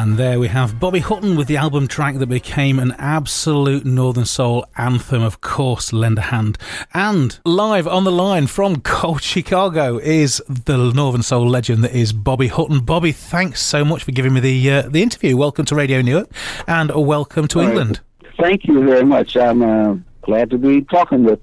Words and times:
And 0.00 0.16
there 0.16 0.40
we 0.40 0.48
have 0.48 0.80
Bobby 0.80 1.00
Hutton 1.00 1.36
with 1.36 1.46
the 1.46 1.58
album 1.58 1.86
track 1.86 2.14
that 2.16 2.26
became 2.26 2.78
an 2.78 2.94
absolute 2.96 3.84
Northern 3.84 4.24
Soul 4.24 4.64
anthem, 4.78 5.20
of 5.22 5.42
course, 5.42 5.92
Lend 5.92 6.16
a 6.16 6.22
Hand. 6.22 6.56
And 6.94 7.38
live 7.44 7.86
on 7.86 8.04
the 8.04 8.10
line 8.10 8.46
from 8.46 8.80
cold 8.80 9.22
Chicago 9.22 9.98
is 9.98 10.42
the 10.48 10.78
Northern 10.78 11.22
Soul 11.22 11.46
legend 11.46 11.84
that 11.84 11.94
is 11.94 12.14
Bobby 12.14 12.48
Hutton. 12.48 12.80
Bobby, 12.80 13.12
thanks 13.12 13.60
so 13.60 13.84
much 13.84 14.02
for 14.04 14.12
giving 14.12 14.32
me 14.32 14.40
the 14.40 14.70
uh, 14.70 14.82
the 14.88 15.02
interview. 15.02 15.36
Welcome 15.36 15.66
to 15.66 15.74
Radio 15.74 16.00
Newark 16.00 16.30
and 16.66 16.90
welcome 16.94 17.46
to 17.48 17.60
England. 17.60 18.00
Thank 18.38 18.64
you 18.64 18.82
very 18.82 19.04
much. 19.04 19.36
I'm 19.36 19.60
uh, 19.60 19.96
glad 20.22 20.48
to 20.48 20.56
be 20.56 20.80
talking 20.80 21.24
with 21.24 21.40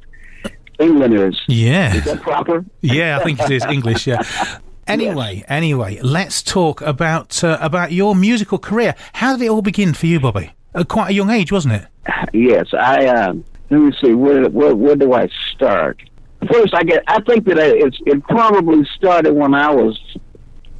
Englanders. 0.79 1.41
Yeah. 1.47 1.95
Is 1.95 2.05
that 2.05 2.21
proper? 2.21 2.65
Yeah, 2.81 3.17
I 3.19 3.23
think 3.23 3.39
it 3.39 3.51
is 3.51 3.65
English, 3.65 4.07
yeah. 4.07 4.21
Anyway, 4.87 5.43
anyway, 5.49 5.99
let's 6.01 6.41
talk 6.41 6.81
about 6.81 7.43
uh, 7.43 7.57
about 7.59 7.91
your 7.91 8.15
musical 8.15 8.57
career. 8.57 8.95
How 9.13 9.35
did 9.35 9.43
it 9.45 9.49
all 9.49 9.61
begin 9.61 9.93
for 9.93 10.05
you, 10.05 10.17
Bobby? 10.19 10.53
At 10.73 10.87
quite 10.87 11.09
a 11.09 11.13
young 11.13 11.29
age, 11.29 11.51
wasn't 11.51 11.73
it? 11.75 11.87
Yes, 12.33 12.67
I. 12.73 13.05
Um, 13.07 13.43
let 13.69 13.79
me 13.81 13.91
see. 14.01 14.13
Where, 14.13 14.47
where 14.49 14.73
where 14.75 14.95
do 14.95 15.11
I 15.13 15.27
start? 15.53 16.01
First, 16.49 16.73
I 16.73 16.83
get. 16.83 17.03
I 17.07 17.19
think 17.21 17.45
that 17.47 17.59
I, 17.59 17.65
it's 17.65 17.97
it 18.05 18.23
probably 18.23 18.87
started 18.95 19.33
when 19.33 19.53
I 19.53 19.71
was 19.71 19.99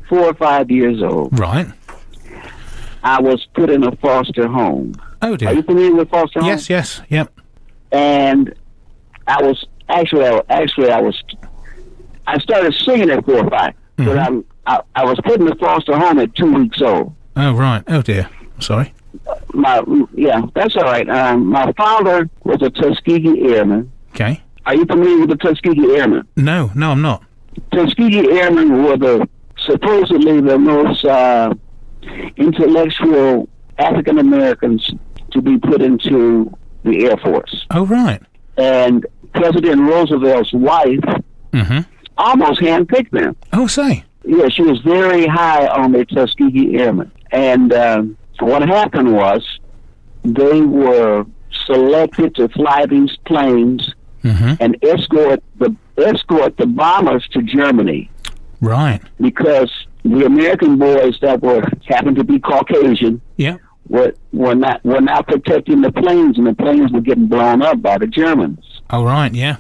four 0.08 0.24
or 0.24 0.34
five 0.36 0.72
years 0.72 1.04
old. 1.04 1.38
Right. 1.38 1.68
I 3.04 3.20
was 3.22 3.46
put 3.56 3.70
in 3.70 3.84
a 3.84 3.96
foster 3.98 4.48
home. 4.48 4.96
Oh 5.22 5.36
dear. 5.36 5.50
Are 5.50 5.54
you 5.54 5.64
familiar 5.64 5.96
with 5.96 6.10
foster 6.10 6.40
home? 6.40 6.48
Yes, 6.50 6.70
yes, 6.70 7.02
yep. 7.10 7.32
And 7.92 8.54
I 9.28 9.42
was 9.42 9.66
actually, 9.90 10.26
I- 10.28 10.42
actually, 10.50 10.92
I 10.92 11.02
was. 11.02 11.22
I 12.26 12.38
started 12.40 12.74
singing 12.74 13.10
at 13.10 13.24
four 13.26 13.46
or 13.46 13.50
5 13.50 13.74
but 13.98 14.06
Mhm. 14.06 14.26
I'm. 14.28 14.46
I, 14.68 14.82
I 14.96 15.06
was 15.06 15.18
put 15.24 15.40
in 15.40 15.46
the 15.46 15.56
foster 15.56 15.98
home 15.98 16.20
at 16.20 16.36
two 16.36 16.52
weeks 16.54 16.82
old. 16.82 17.14
Oh 17.36 17.54
right. 17.54 17.84
Oh 17.88 18.02
dear. 18.02 18.30
Sorry. 18.60 18.94
My 19.54 19.82
yeah, 20.14 20.42
that's 20.54 20.76
all 20.76 20.84
right. 20.84 21.08
Um, 21.10 21.48
my 21.48 21.72
father 21.74 22.30
was 22.44 22.62
a 22.62 22.70
Tuskegee 22.70 23.54
Airman. 23.54 23.90
Okay. 24.14 24.42
Are 24.66 24.76
you 24.76 24.86
familiar 24.86 25.20
with 25.22 25.30
the 25.30 25.38
Tuskegee 25.38 25.96
Airmen? 25.96 26.28
No, 26.36 26.70
no, 26.76 26.92
I'm 26.92 27.02
not. 27.02 27.24
Tuskegee 27.72 28.30
Airmen 28.40 28.84
were 28.84 28.98
the 28.98 29.28
supposedly 29.58 30.42
the 30.42 30.58
most 30.60 31.06
uh, 31.06 31.54
intellectual 32.38 33.48
African 33.78 34.20
Americans 34.20 34.92
to 35.32 35.42
be 35.42 35.58
put 35.58 35.82
into 35.82 36.52
the 36.84 37.06
Air 37.06 37.18
Force. 37.18 37.66
Oh 37.72 37.86
right. 37.86 38.22
And 38.58 39.06
President 39.34 39.82
Roosevelt's 39.82 40.54
wife 40.54 41.00
Mm-hmm. 41.54 41.80
almost 42.18 42.60
handpicked 42.62 43.12
them. 43.12 43.36
Oh 43.54 43.68
say. 43.68 44.04
Yeah, 44.26 44.50
she 44.50 44.62
was 44.62 44.80
very 44.82 45.26
high 45.26 45.66
on 45.68 45.94
the 45.94 46.04
Tuskegee 46.06 46.78
Airmen. 46.78 47.10
And 47.32 47.74
um, 47.74 48.18
what 48.40 48.62
happened 48.68 49.14
was 49.16 49.42
they 50.24 50.62
were 50.62 51.26
selected 51.66 52.36
to 52.36 52.50
fly 52.50 52.86
these 52.86 53.16
planes 53.26 53.94
Mm-hmm. 54.24 54.54
and 54.60 54.76
escort 54.84 55.42
the 55.60 55.74
escort 55.98 56.58
the 56.58 56.66
bombers 56.66 57.26
to 57.32 57.42
Germany 57.44 58.10
Right. 58.60 59.00
because 59.22 59.72
the 60.04 60.26
American 60.26 60.78
boys 60.78 61.18
that 61.22 61.42
were 61.42 61.64
happened 61.88 62.18
to 62.18 62.24
be 62.24 62.40
Caucasian 62.40 63.22
Yeah. 63.38 63.58
Were 63.90 64.14
were 64.34 64.56
not 64.56 64.84
were 64.86 65.02
not 65.02 65.28
protecting 65.28 65.82
the 65.82 65.92
planes 65.92 66.38
and 66.38 66.46
the 66.48 66.54
planes 66.54 66.92
were 66.92 67.02
getting 67.02 67.28
blown 67.28 67.62
up 67.62 67.82
by 67.82 67.98
the 67.98 68.08
Germans. 68.08 68.82
Oh 68.90 69.04
right. 69.04 69.34
Yeah. 69.34 69.58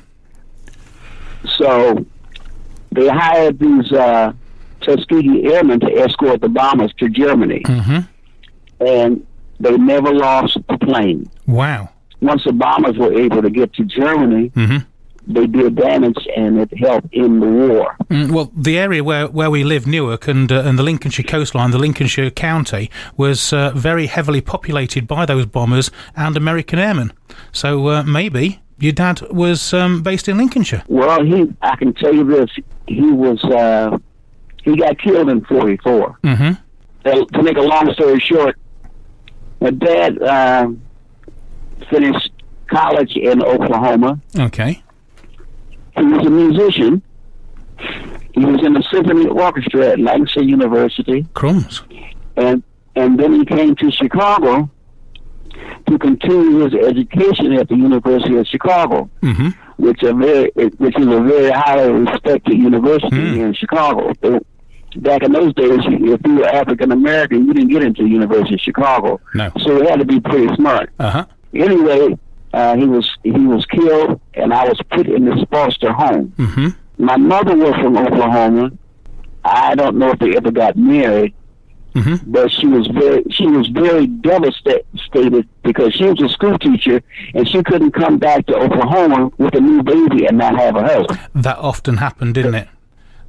So 1.57 2.05
they 2.91 3.07
hired 3.07 3.59
these 3.59 3.91
uh, 3.91 4.33
Tuskegee 4.81 5.51
Airmen 5.53 5.79
to 5.81 5.91
escort 5.99 6.41
the 6.41 6.49
bombers 6.49 6.93
to 6.99 7.09
Germany, 7.09 7.61
Mm-hmm. 7.65 8.85
and 8.85 9.27
they 9.59 9.77
never 9.77 10.13
lost 10.13 10.57
the 10.69 10.77
plane. 10.77 11.29
Wow. 11.47 11.89
Once 12.21 12.43
the 12.45 12.53
bombers 12.53 12.97
were 12.97 13.13
able 13.13 13.41
to 13.41 13.49
get 13.49 13.73
to 13.73 13.85
Germany, 13.85 14.49
Mm-hmm. 14.49 14.77
They 15.27 15.45
did 15.45 15.75
damage 15.75 16.27
and 16.35 16.59
it 16.59 16.77
helped 16.77 17.13
in 17.13 17.39
the 17.39 17.47
war. 17.47 17.95
Mm, 18.09 18.31
well, 18.31 18.51
the 18.55 18.77
area 18.77 19.03
where, 19.03 19.27
where 19.27 19.51
we 19.51 19.63
live, 19.63 19.85
Newark, 19.85 20.27
and 20.27 20.51
uh, 20.51 20.61
and 20.61 20.79
the 20.79 20.83
Lincolnshire 20.83 21.25
coastline, 21.25 21.71
the 21.71 21.77
Lincolnshire 21.77 22.29
county, 22.29 22.89
was 23.17 23.51
uh, 23.51 23.71
very 23.75 24.07
heavily 24.07 24.41
populated 24.41 25.07
by 25.07 25.25
those 25.25 25.45
bombers 25.45 25.91
and 26.15 26.37
American 26.37 26.79
airmen. 26.79 27.11
So 27.51 27.87
uh, 27.87 28.03
maybe 28.03 28.61
your 28.79 28.93
dad 28.93 29.21
was 29.31 29.73
um, 29.73 30.01
based 30.01 30.27
in 30.27 30.37
Lincolnshire. 30.37 30.83
Well, 30.87 31.23
he 31.23 31.53
I 31.61 31.75
can 31.75 31.93
tell 31.93 32.13
you 32.13 32.23
this: 32.23 32.49
he 32.87 33.11
was 33.11 33.43
uh, 33.43 33.97
he 34.63 34.77
got 34.77 34.97
killed 34.99 35.29
in 35.29 35.43
'44. 35.45 36.19
Mm-hmm. 36.23 36.53
To 37.33 37.43
make 37.43 37.57
a 37.57 37.61
long 37.61 37.93
story 37.93 38.19
short, 38.19 38.57
my 39.61 39.71
dad 39.71 40.21
uh, 40.21 40.69
finished 41.89 42.31
college 42.69 43.15
in 43.15 43.41
Oklahoma. 43.41 44.19
Okay. 44.37 44.83
He 45.97 46.03
was 46.05 46.25
a 46.25 46.29
musician. 46.29 47.01
He 48.33 48.45
was 48.45 48.63
in 48.65 48.73
the 48.73 48.83
symphony 48.91 49.27
orchestra 49.27 49.87
at 49.87 49.99
Langston 49.99 50.47
University, 50.47 51.25
Crumbs. 51.33 51.81
and 52.35 52.63
and 52.95 53.19
then 53.19 53.33
he 53.33 53.45
came 53.45 53.75
to 53.75 53.91
Chicago 53.91 54.69
to 55.87 55.97
continue 55.99 56.59
his 56.65 56.73
education 56.73 57.53
at 57.53 57.67
the 57.69 57.75
University 57.75 58.35
of 58.37 58.45
Chicago, 58.47 59.09
Mm-hmm. 59.21 59.49
which 59.83 60.01
a 60.03 60.13
very 60.13 60.49
which 60.55 60.97
is 60.99 61.05
a 61.07 61.21
very 61.21 61.51
highly 61.51 61.91
respected 61.91 62.57
university 62.57 63.15
Hmm. 63.15 63.41
in 63.41 63.53
Chicago. 63.53 64.13
Back 64.97 65.21
in 65.23 65.31
those 65.33 65.53
days, 65.53 65.79
if 65.85 66.21
you 66.25 66.35
were 66.35 66.45
African 66.47 66.91
American, 66.91 67.45
you 67.45 67.53
didn't 67.53 67.69
get 67.69 67.83
into 67.83 68.03
the 68.03 68.09
University 68.09 68.55
of 68.55 68.61
Chicago, 68.61 69.19
No. 69.35 69.51
so 69.59 69.77
you 69.81 69.87
had 69.87 69.99
to 69.99 70.05
be 70.05 70.19
pretty 70.19 70.53
smart. 70.55 70.89
Uh 70.99 71.09
huh. 71.11 71.25
Anyway, 71.53 72.17
uh, 72.53 72.75
he 72.77 72.85
was 72.85 73.09
he 73.23 73.31
was 73.31 73.65
killed, 73.65 74.19
and 74.33 74.53
I 74.53 74.67
was 74.67 74.79
put 74.91 75.07
in 75.07 75.25
this 75.25 75.43
foster 75.51 75.91
home. 75.93 76.33
Mm-hmm. 76.37 76.69
My 77.03 77.17
mother 77.17 77.55
was 77.55 77.75
from 77.75 77.97
Oklahoma. 77.97 78.71
I 79.43 79.75
don't 79.75 79.97
know 79.97 80.11
if 80.11 80.19
they 80.19 80.35
ever 80.35 80.51
got 80.51 80.75
married, 80.75 81.33
Mm-hmm. 81.95 82.31
but 82.31 82.51
she 82.51 82.67
was 82.67 82.85
very 82.87 83.23
she 83.31 83.47
was 83.47 83.67
very 83.69 84.05
devastated 84.05 85.47
because 85.63 85.93
she 85.95 86.03
was 86.05 86.21
a 86.21 86.29
school 86.29 86.57
teacher 86.59 87.01
and 87.33 87.47
she 87.49 87.63
couldn't 87.63 87.91
come 87.91 88.17
back 88.19 88.45
to 88.47 88.55
Oklahoma 88.55 89.31
with 89.37 89.55
a 89.55 89.59
new 89.61 89.81
baby 89.81 90.25
and 90.27 90.37
not 90.37 90.55
have 90.59 90.75
a 90.75 90.83
husband. 90.83 91.19
That 91.33 91.57
often 91.57 91.97
happened, 91.97 92.35
didn't 92.35 92.55
it? 92.55 92.67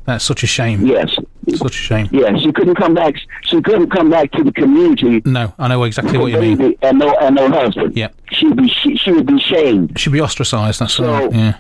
That's 0.09 0.25
such 0.25 0.43
a 0.43 0.47
shame. 0.47 0.87
Yes, 0.87 1.15
Such 1.55 1.75
a 1.75 1.83
shame. 1.83 2.09
yeah, 2.11 2.35
she 2.39 2.51
couldn't 2.51 2.77
come 2.77 2.95
back. 2.95 3.15
She 3.43 3.61
couldn't 3.61 3.91
come 3.91 4.09
back 4.09 4.33
to 4.33 4.43
the 4.43 4.53
community. 4.53 5.21
No, 5.27 5.53
I 5.59 5.69
know 5.69 5.83
exactly 5.85 6.17
what 6.17 6.33
you 6.33 6.41
mean. 6.41 6.77
And 6.81 6.99
no, 6.99 7.15
and 7.21 7.35
no 7.37 7.51
husband. 7.51 7.95
Yeah. 7.95 8.09
she'd 8.33 8.57
be 8.57 8.69
she, 8.69 8.97
she 8.97 9.13
would 9.13 9.27
be 9.27 9.39
shamed. 9.39 10.01
She'd 10.01 10.15
be 10.15 10.21
ostracised. 10.23 10.81
That's 10.81 10.95
So- 10.95 11.13
right. 11.13 11.31
Yeah. 11.33 11.57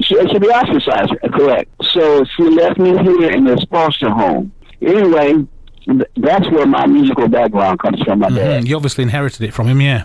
She 0.00 0.16
should 0.16 0.40
be 0.42 0.48
ostracized. 0.48 1.12
Correct. 1.32 1.70
So 1.92 2.24
she 2.36 2.42
left 2.42 2.76
me 2.80 2.90
here 2.98 3.30
in 3.30 3.44
this 3.44 3.62
foster 3.70 4.10
home. 4.10 4.50
Anyway, 4.80 5.34
that's 6.16 6.50
where 6.50 6.66
my 6.66 6.86
musical 6.86 7.28
background 7.28 7.78
comes 7.78 8.02
from. 8.02 8.18
My 8.18 8.30
dad. 8.30 8.64
Mhm. 8.64 8.68
You 8.68 8.74
obviously 8.74 9.02
inherited 9.02 9.42
it 9.42 9.54
from 9.54 9.68
him. 9.68 9.80
Yeah. 9.80 10.04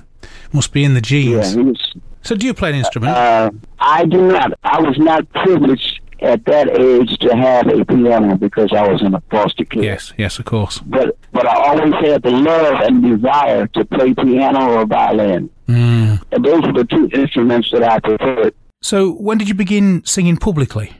Must 0.53 0.71
be 0.71 0.83
in 0.83 0.93
the 0.93 1.01
genes. 1.01 1.55
was. 1.57 1.95
So, 2.21 2.35
do 2.35 2.45
you 2.45 2.53
play 2.53 2.69
an 2.69 2.75
instrument? 2.75 3.15
Uh, 3.17 3.49
I 3.79 4.05
do 4.05 4.27
not. 4.27 4.51
I 4.63 4.81
was 4.81 4.99
not 4.99 5.27
privileged 5.33 5.99
at 6.21 6.45
that 6.45 6.69
age 6.69 7.17
to 7.19 7.35
have 7.35 7.67
a 7.67 7.85
piano 7.85 8.35
because 8.37 8.71
I 8.73 8.87
was 8.87 9.01
in 9.01 9.13
a 9.13 9.21
foster 9.29 9.65
care. 9.65 9.83
yes. 9.83 10.13
Yes. 10.17 10.39
Of 10.39 10.45
course. 10.45 10.79
But 10.79 11.17
but 11.31 11.47
I 11.47 11.55
always 11.55 11.93
had 11.95 12.23
the 12.23 12.31
love 12.31 12.81
and 12.81 13.03
desire 13.03 13.67
to 13.67 13.85
play 13.85 14.13
piano 14.13 14.79
or 14.79 14.85
violin. 14.85 15.49
Mm. 15.67 16.21
And 16.31 16.45
those 16.45 16.61
were 16.63 16.73
the 16.73 16.85
two 16.85 17.09
instruments 17.13 17.71
that 17.71 17.83
I 17.83 17.99
preferred. 17.99 18.53
So, 18.81 19.11
when 19.13 19.37
did 19.37 19.47
you 19.49 19.55
begin 19.55 20.03
singing 20.05 20.37
publicly? 20.37 20.93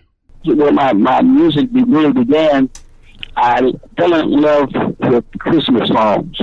When 0.46 0.76
my, 0.76 0.94
my 0.94 1.22
music 1.22 1.70
really 1.74 2.12
began, 2.12 2.70
I 3.36 3.72
fell 3.98 4.13
in 4.13 4.31
love 4.31 4.70
with 5.00 5.25
Christmas 5.40 5.90
songs. 5.90 6.38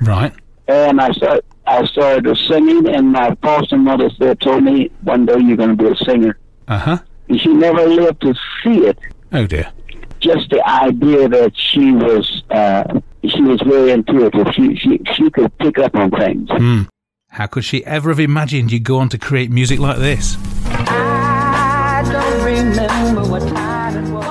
Right. 0.00 0.32
And 0.66 1.00
I 1.00 1.10
start, 1.12 1.44
I 1.66 1.84
started 1.86 2.36
singing, 2.48 2.88
and 2.88 3.12
my 3.12 3.34
foster 3.42 3.76
mother 3.76 4.10
said, 4.18 4.40
told 4.40 4.64
me, 4.64 4.90
one 5.02 5.26
day 5.26 5.38
you're 5.38 5.56
going 5.56 5.76
to 5.76 5.82
be 5.82 5.88
a 5.88 5.96
singer. 5.96 6.38
Uh 6.66 6.78
huh. 6.78 6.90
And 6.90 7.07
she 7.36 7.48
never 7.48 7.86
lived 7.86 8.20
to 8.22 8.34
see 8.62 8.86
it. 8.86 8.98
Oh 9.32 9.46
dear. 9.46 9.72
Just 10.20 10.50
the 10.50 10.66
idea 10.66 11.28
that 11.28 11.52
she 11.56 11.92
was, 11.92 12.42
uh, 12.50 13.00
she 13.22 13.40
was 13.42 13.60
very 13.62 13.92
intuitive. 13.92 14.46
She, 14.54 14.74
she, 14.76 15.00
she 15.14 15.30
could 15.30 15.56
pick 15.58 15.78
up 15.78 15.94
on 15.94 16.10
things. 16.10 16.48
Hmm. 16.50 16.82
How 17.28 17.46
could 17.46 17.64
she 17.64 17.84
ever 17.84 18.08
have 18.08 18.18
imagined 18.18 18.72
you'd 18.72 18.84
go 18.84 18.98
on 18.98 19.08
to 19.10 19.18
create 19.18 19.50
music 19.50 19.78
like 19.78 19.98
this? 19.98 20.36
I 20.64 22.02
don't 22.10 22.44
remember 22.44 23.30
what 23.30 23.48
time 23.48 24.04
it 24.04 24.10
was. 24.10 24.28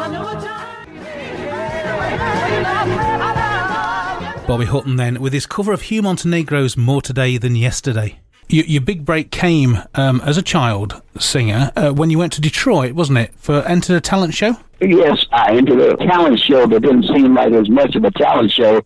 Bobby 4.47 4.63
Hutton 4.63 4.95
then, 4.95 5.19
with 5.19 5.33
his 5.33 5.45
cover 5.45 5.73
of 5.73 5.81
Hugo 5.81 6.03
Montenegro's 6.03 6.77
More 6.77 7.01
Today 7.01 7.37
Than 7.37 7.57
Yesterday. 7.57 8.19
Your, 8.49 8.65
your 8.65 8.81
big 8.81 9.05
break 9.05 9.31
came 9.31 9.79
um, 9.95 10.21
as 10.21 10.37
a 10.37 10.41
child 10.41 11.01
singer 11.19 11.71
uh, 11.75 11.91
when 11.91 12.09
you 12.09 12.17
went 12.17 12.31
to 12.33 12.41
Detroit, 12.41 12.93
wasn't 12.93 13.19
it, 13.19 13.33
for 13.37 13.61
Enter 13.63 13.93
the 13.93 14.01
Talent 14.01 14.33
Show? 14.33 14.55
Yes, 14.79 15.25
I 15.31 15.55
entered 15.57 15.79
a 15.79 15.97
talent 16.07 16.39
show 16.39 16.65
that 16.67 16.79
didn't 16.81 17.03
seem 17.07 17.33
like 17.33 17.51
as 17.51 17.67
much 17.69 17.95
of 17.95 18.03
a 18.05 18.11
talent 18.11 18.51
show. 18.51 18.81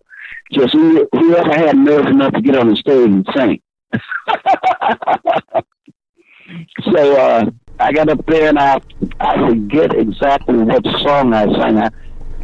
Just 0.52 0.72
who- 0.72 1.08
whoever 1.12 1.52
had 1.54 1.76
nerve 1.76 2.06
enough 2.06 2.32
to 2.34 2.40
get 2.40 2.56
on 2.56 2.70
the 2.70 2.76
stage 2.76 3.08
and 3.08 3.26
sing. 3.34 3.60
so 6.92 7.16
uh, 7.20 7.50
I 7.78 7.92
got 7.92 8.08
up 8.08 8.24
there 8.26 8.48
and 8.48 8.58
I 8.58 8.80
I 9.20 9.48
forget 9.48 9.94
exactly 9.94 10.58
what 10.58 10.84
song 11.02 11.32
I 11.34 11.44
sang. 11.58 11.78
I, 11.78 11.90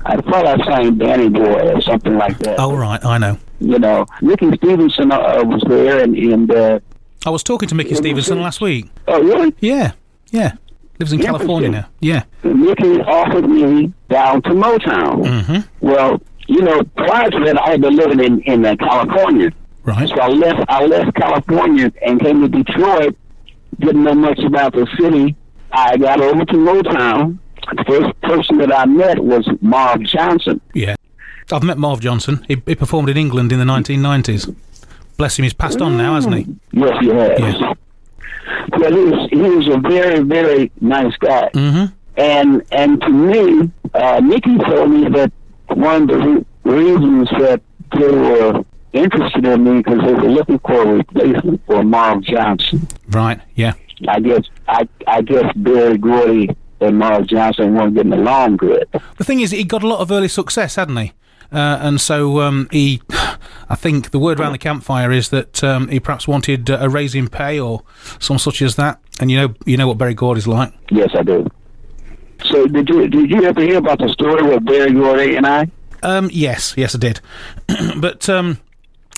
I 0.05 0.17
thought 0.17 0.47
I 0.47 0.57
sang 0.65 0.99
Danny 0.99 1.29
Boy 1.29 1.73
or 1.75 1.81
something 1.83 2.17
like 2.17 2.39
that. 2.41 2.59
Oh, 2.61 2.77
right, 2.77 3.03
I 3.05 3.19
know. 3.19 3.39
You 3.61 3.79
know, 3.79 4.07
Mickey 4.23 4.51
Stevenson 4.57 5.11
uh, 5.11 5.43
was 5.45 5.63
there 5.67 6.03
and, 6.03 6.17
and 6.17 6.51
uh, 6.51 6.81
I 7.29 7.31
was 7.31 7.43
talking 7.43 7.69
to 7.69 7.75
Mickey 7.75 7.95
Stevenson 7.95 8.41
last 8.41 8.63
week. 8.63 8.87
oh 9.07 9.23
really? 9.23 9.55
Yeah, 9.61 9.93
yeah. 10.31 10.53
Lives 10.99 11.13
in 11.13 11.21
California 11.21 11.69
now. 11.69 11.87
Yeah. 12.01 12.25
Mickey 12.43 13.03
offered 13.03 13.47
me 13.47 13.93
down 14.09 14.41
to 14.43 14.49
Motown. 14.49 15.25
Mm-hmm. 15.27 15.87
Well, 15.87 16.23
you 16.47 16.63
know, 16.63 16.83
prior 16.97 17.29
to 17.31 17.39
that, 17.45 17.61
I 17.61 17.73
had 17.73 17.83
been 17.83 17.97
living 17.97 18.21
in 18.25 18.41
in 18.53 18.65
uh, 18.65 18.77
California. 18.77 19.51
Right. 19.85 20.09
So 20.09 20.15
I 20.19 20.29
left. 20.29 20.65
I 20.71 20.87
left 20.87 21.15
California 21.17 21.93
and 22.01 22.19
came 22.19 22.41
to 22.41 22.49
Detroit. 22.49 23.15
Didn't 23.79 24.05
know 24.05 24.15
much 24.15 24.39
about 24.39 24.73
the 24.73 24.87
city. 24.99 25.37
I 25.71 25.99
got 25.99 26.23
over 26.23 26.47
to 26.47 26.55
Motown. 26.55 27.39
The 27.77 27.85
first 27.85 28.21
person 28.23 28.57
that 28.57 28.75
I 28.75 28.87
met 28.87 29.19
was 29.23 29.47
Marv 29.61 30.03
Johnson. 30.05 30.63
Yeah. 30.73 30.97
I've 31.53 31.63
met 31.63 31.77
Marv 31.77 32.01
Johnson. 32.01 32.45
He, 32.49 32.63
he 32.65 32.75
performed 32.75 33.11
in 33.11 33.19
England 33.19 33.53
in 33.53 33.59
the 33.59 33.67
1990s. 33.67 34.55
Bless 35.19 35.37
him, 35.39 35.43
he's 35.43 35.53
passed 35.53 35.83
on 35.83 35.97
now, 35.97 36.15
hasn't 36.15 36.35
he? 36.37 36.47
Yes, 36.71 36.97
he 37.01 37.09
has. 37.09 37.41
Yeah. 37.41 37.75
But 38.71 38.93
he 38.93 38.99
was 39.01 39.29
he 39.31 39.37
was 39.37 39.69
a 39.69 39.79
very 39.79 40.21
very 40.21 40.71
nice 40.81 41.15
guy. 41.17 41.51
Mm-hmm. 41.53 41.93
And 42.17 42.63
and 42.71 43.01
to 43.03 43.09
me, 43.11 43.71
uh, 43.95 44.21
Mickey 44.21 44.57
told 44.59 44.91
me 44.93 45.09
that 45.09 45.33
one 45.69 46.03
of 46.03 46.09
the 46.09 46.19
re- 46.19 46.45
reasons 46.65 47.29
that 47.31 47.61
they 47.97 48.07
were 48.07 48.65
interested 48.93 49.45
in 49.45 49.65
me 49.65 49.83
because 49.83 50.01
they 50.03 50.15
were 50.15 50.31
looking 50.31 50.61
for 50.61 50.83
a 50.83 50.95
replacement 50.95 51.67
for 51.67 51.83
Marv 51.83 52.23
Johnson. 52.23 52.87
Right, 53.09 53.41
yeah. 53.57 53.73
I 54.07 54.21
guess 54.21 54.45
I 54.69 54.89
I 55.09 55.23
guess 55.23 55.53
Berry 55.57 55.99
Gordy 55.99 56.57
and 56.81 56.97
Marv 56.97 57.27
Johnson 57.27 57.75
weren't 57.75 57.95
getting 57.95 58.13
along 58.13 58.59
good. 58.59 58.89
The 59.17 59.25
thing 59.25 59.41
is, 59.41 59.51
he 59.51 59.65
got 59.65 59.83
a 59.83 59.89
lot 59.89 59.99
of 59.99 60.13
early 60.13 60.29
success, 60.29 60.77
hadn't 60.77 60.97
he? 60.97 61.13
Uh, 61.51 61.79
and 61.81 62.01
so 62.01 62.41
um, 62.41 62.69
he, 62.71 63.01
I 63.69 63.75
think 63.75 64.11
the 64.11 64.19
word 64.19 64.41
around 64.41 64.53
the 64.53 64.59
campfire 64.59 65.11
is 65.11 65.31
that 65.31 65.63
um, 65.65 65.89
he 65.89 66.01
perhaps 66.01 66.29
wanted 66.29 66.71
uh, 66.71 66.79
a 66.81 66.89
raise 66.89 67.15
in 67.15 67.29
pay 67.29 67.59
or 67.59 67.83
some 68.19 68.39
such 68.39 68.63
as 68.63 68.77
that. 68.77 69.01
And 69.21 69.31
you 69.31 69.37
know, 69.39 69.55
you 69.65 69.77
know 69.77 69.89
what 69.89 69.99
Berry 69.99 70.15
Gordy's 70.15 70.47
like. 70.47 70.73
Yes, 70.91 71.11
I 71.15 71.23
do. 71.23 71.47
So 72.45 72.67
did 72.67 72.89
you 72.89 73.09
did 73.09 73.31
you 73.31 73.43
ever 73.45 73.61
hear 73.61 73.79
about 73.79 73.99
the 73.99 74.09
story 74.11 74.43
with 74.43 74.65
Berry 74.65 74.93
Gordy 74.93 75.37
and 75.37 75.47
I? 75.47 75.69
Um, 76.03 76.31
yes, 76.33 76.75
yes, 76.77 76.95
I 76.95 76.99
did. 76.99 77.21
but 78.01 78.29
um, 78.29 78.59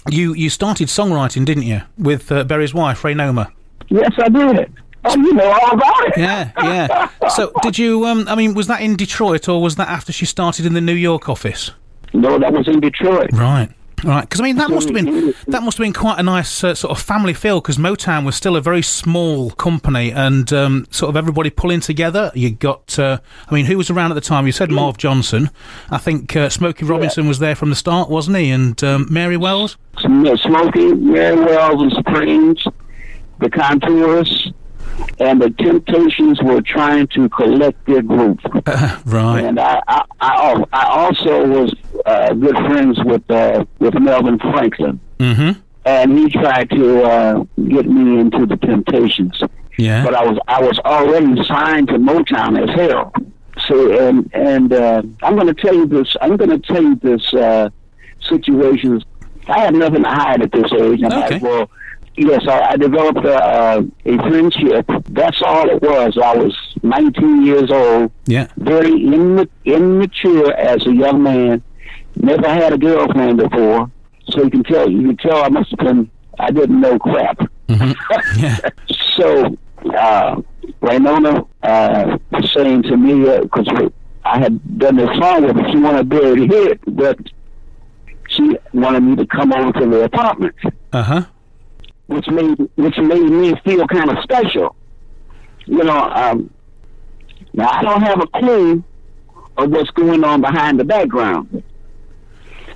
you 0.09 0.33
you 0.33 0.49
started 0.49 0.89
songwriting, 0.89 1.45
didn't 1.45 1.65
you, 1.65 1.83
with 1.99 2.33
uh, 2.33 2.45
Berry's 2.45 2.73
wife, 2.73 3.03
Raynoma? 3.03 3.53
Yes, 3.89 4.13
I 4.19 4.29
did. 4.29 4.73
Oh, 5.05 5.17
you 5.17 5.33
know 5.33 5.51
all 5.51 5.73
about 5.73 6.09
it. 6.09 6.19
Yeah, 6.19 6.53
yeah. 6.63 7.29
So 7.29 7.53
did 7.63 7.79
you? 7.79 8.07
Um, 8.07 8.27
I 8.29 8.35
mean, 8.35 8.55
was 8.55 8.67
that 8.69 8.81
in 8.81 8.97
Detroit 8.97 9.49
or 9.49 9.61
was 9.61 9.77
that 9.77 9.89
after 9.89 10.13
she 10.13 10.27
started 10.27 10.65
in 10.67 10.73
the 10.75 10.81
New 10.81 10.95
York 10.95 11.29
office? 11.29 11.73
No, 12.13 12.39
that 12.39 12.53
was 12.53 12.69
in 12.69 12.81
Detroit. 12.81 13.31
Right. 13.33 13.71
Right, 14.03 14.23
because 14.23 14.41
I 14.41 14.45
mean 14.45 14.57
that 14.57 14.71
must 14.71 14.89
have 14.89 14.95
been 14.95 15.35
that 15.49 15.63
must 15.63 15.77
have 15.77 15.85
been 15.85 15.93
quite 15.93 16.19
a 16.19 16.23
nice 16.23 16.65
uh, 16.65 16.75
sort 16.75 16.91
of 16.97 17.03
family 17.03 17.35
feel 17.35 17.61
because 17.61 17.77
Motown 17.77 18.25
was 18.25 18.35
still 18.35 18.57
a 18.57 18.61
very 18.61 18.83
small 18.83 19.51
company 19.51 20.11
and 20.11 20.51
um, 20.53 20.87
sort 20.91 21.11
of 21.11 21.17
everybody 21.17 21.51
pulling 21.51 21.81
together. 21.81 22.33
You 22.35 22.51
got, 22.51 22.99
uh, 22.99 23.19
I 23.49 23.55
mean, 23.55 23.67
who 23.67 23.77
was 23.77 23.91
around 23.91 24.11
at 24.11 24.15
the 24.15 24.23
time? 24.23 24.47
You 24.47 24.53
said 24.53 24.71
Marv 24.71 24.97
Johnson. 24.97 25.51
I 25.91 25.99
think 25.99 26.35
uh, 26.35 26.49
Smokey 26.49 26.87
Robinson 26.87 27.29
was 27.29 27.41
there 27.41 27.55
from 27.55 27.69
the 27.69 27.77
start, 27.77 28.09
wasn't 28.09 28.39
he? 28.39 28.51
And 28.51 28.83
um, 28.83 29.07
Mary 29.11 29.37
Wells. 29.37 29.77
Smokey, 29.99 30.95
Mary 30.95 31.37
Wells 31.37 31.83
and 31.83 31.93
Supremes, 31.93 32.65
the 33.41 33.51
Contours, 33.51 34.51
and 35.19 35.41
the 35.41 35.51
Temptations 35.51 36.41
were 36.43 36.61
trying 36.63 37.07
to 37.09 37.29
collect 37.29 37.85
their 37.87 38.03
group. 38.03 38.41
Right. 39.07 39.45
And 39.45 39.59
I, 39.59 39.83
I, 39.89 40.05
I, 40.21 40.65
I 40.73 40.85
also 40.89 41.47
was 41.47 41.75
uh, 42.07 42.33
good 42.35 42.57
friends 42.57 42.99
with 43.05 43.29
uh, 43.31 43.65
with 43.79 43.95
Melvin 43.95 44.39
Franklin, 44.39 45.01
Mm-hmm. 45.19 45.61
and 45.85 46.19
he 46.19 46.29
tried 46.31 46.71
to 46.71 47.03
uh, 47.03 47.45
get 47.69 47.87
me 47.87 48.21
into 48.21 48.47
the 48.47 48.57
Temptations. 48.57 49.43
Yeah. 49.79 50.05
But 50.05 50.15
I 50.15 50.25
was 50.25 50.39
I 50.49 50.61
was 50.63 50.79
already 50.81 51.43
signed 51.45 51.89
to 51.89 51.95
Motown 51.95 52.53
as 52.63 52.71
hell. 52.79 53.13
So 53.67 54.09
and 54.09 54.31
and 54.35 54.73
uh, 54.73 55.03
I'm 55.23 55.35
going 55.35 55.47
to 55.55 55.55
tell 55.55 55.75
you 55.75 55.87
this. 55.87 56.17
I'm 56.21 56.37
going 56.37 56.51
to 56.51 56.59
tell 56.59 56.83
you 56.83 56.97
this 56.97 57.33
uh, 57.35 57.69
situation. 58.21 59.03
I 59.49 59.61
had 59.61 59.75
nothing 59.75 60.03
to 60.05 60.09
hide 60.09 60.43
at 60.43 60.53
this 60.53 60.71
age. 60.73 61.03
I'm 61.03 61.13
Okay. 61.13 61.35
like, 61.35 61.43
well, 61.43 61.71
yes, 62.21 62.47
I, 62.49 62.73
I 62.73 62.77
developed 62.77 63.25
a, 63.25 63.35
uh, 63.35 63.83
a 64.05 64.17
friendship. 64.19 64.87
That's 65.11 65.41
all 65.43 65.69
it 65.69 65.81
was. 65.83 66.17
I 66.23 66.37
was 66.37 66.55
19 66.83 67.45
years 67.45 67.71
old, 67.71 68.13
yeah. 68.27 68.47
very 68.57 68.93
imma- 69.05 69.49
immature 69.65 70.53
as 70.55 70.87
a 70.87 70.93
young 70.95 71.23
man. 71.23 71.63
Never 72.17 72.49
had 72.49 72.73
a 72.73 72.79
girlfriend 72.79 73.39
before, 73.39 73.91
so 74.31 74.43
you 74.45 74.51
can 74.51 74.65
tell. 74.65 74.91
You 74.91 75.03
can 75.09 75.17
tell 75.17 75.43
I 75.45 75.49
must 75.49 75.71
have 75.71 75.79
been. 75.79 76.11
I 76.39 76.51
didn't 76.51 76.81
know 76.81 76.99
crap. 76.99 77.39
Yeah. 78.37 78.57
So, 79.17 79.57
uh, 79.97 80.41
Raynoma 80.83 81.47
uh, 81.63 82.19
was 82.33 82.53
saying 82.53 82.83
to 82.85 82.97
me, 82.97 83.15
because 83.43 83.69
I 84.25 84.39
had 84.41 84.79
done 84.79 84.97
this 84.97 85.11
song 85.19 85.45
with 85.45 85.57
her, 85.57 85.71
she 85.71 85.79
wanted 85.79 86.11
to 86.11 86.35
to 86.37 86.47
hear 86.47 86.69
it, 86.71 86.81
but 86.87 87.19
she 88.29 88.57
wanted 88.73 89.01
me 89.03 89.17
to 89.17 89.27
come 89.27 89.53
over 89.53 89.73
to 89.81 89.87
the 89.87 90.05
apartment, 90.05 90.55
Uh 90.93 91.03
huh. 91.03 91.23
Which 92.11 92.29
made 92.29 92.59
which 92.75 92.99
made 92.99 93.31
me 93.31 93.55
feel 93.65 93.87
kind 93.87 94.11
of 94.11 94.19
special. 94.25 94.75
You 95.67 95.85
know, 95.85 96.11
um, 96.11 96.51
now 97.53 97.71
I 97.71 97.83
don't 97.83 98.03
have 98.03 98.21
a 98.21 98.27
clue 98.27 98.83
of 99.57 99.71
what's 99.71 99.91
going 99.91 100.25
on 100.25 100.41
behind 100.41 100.81
the 100.81 100.85
background. 100.85 101.63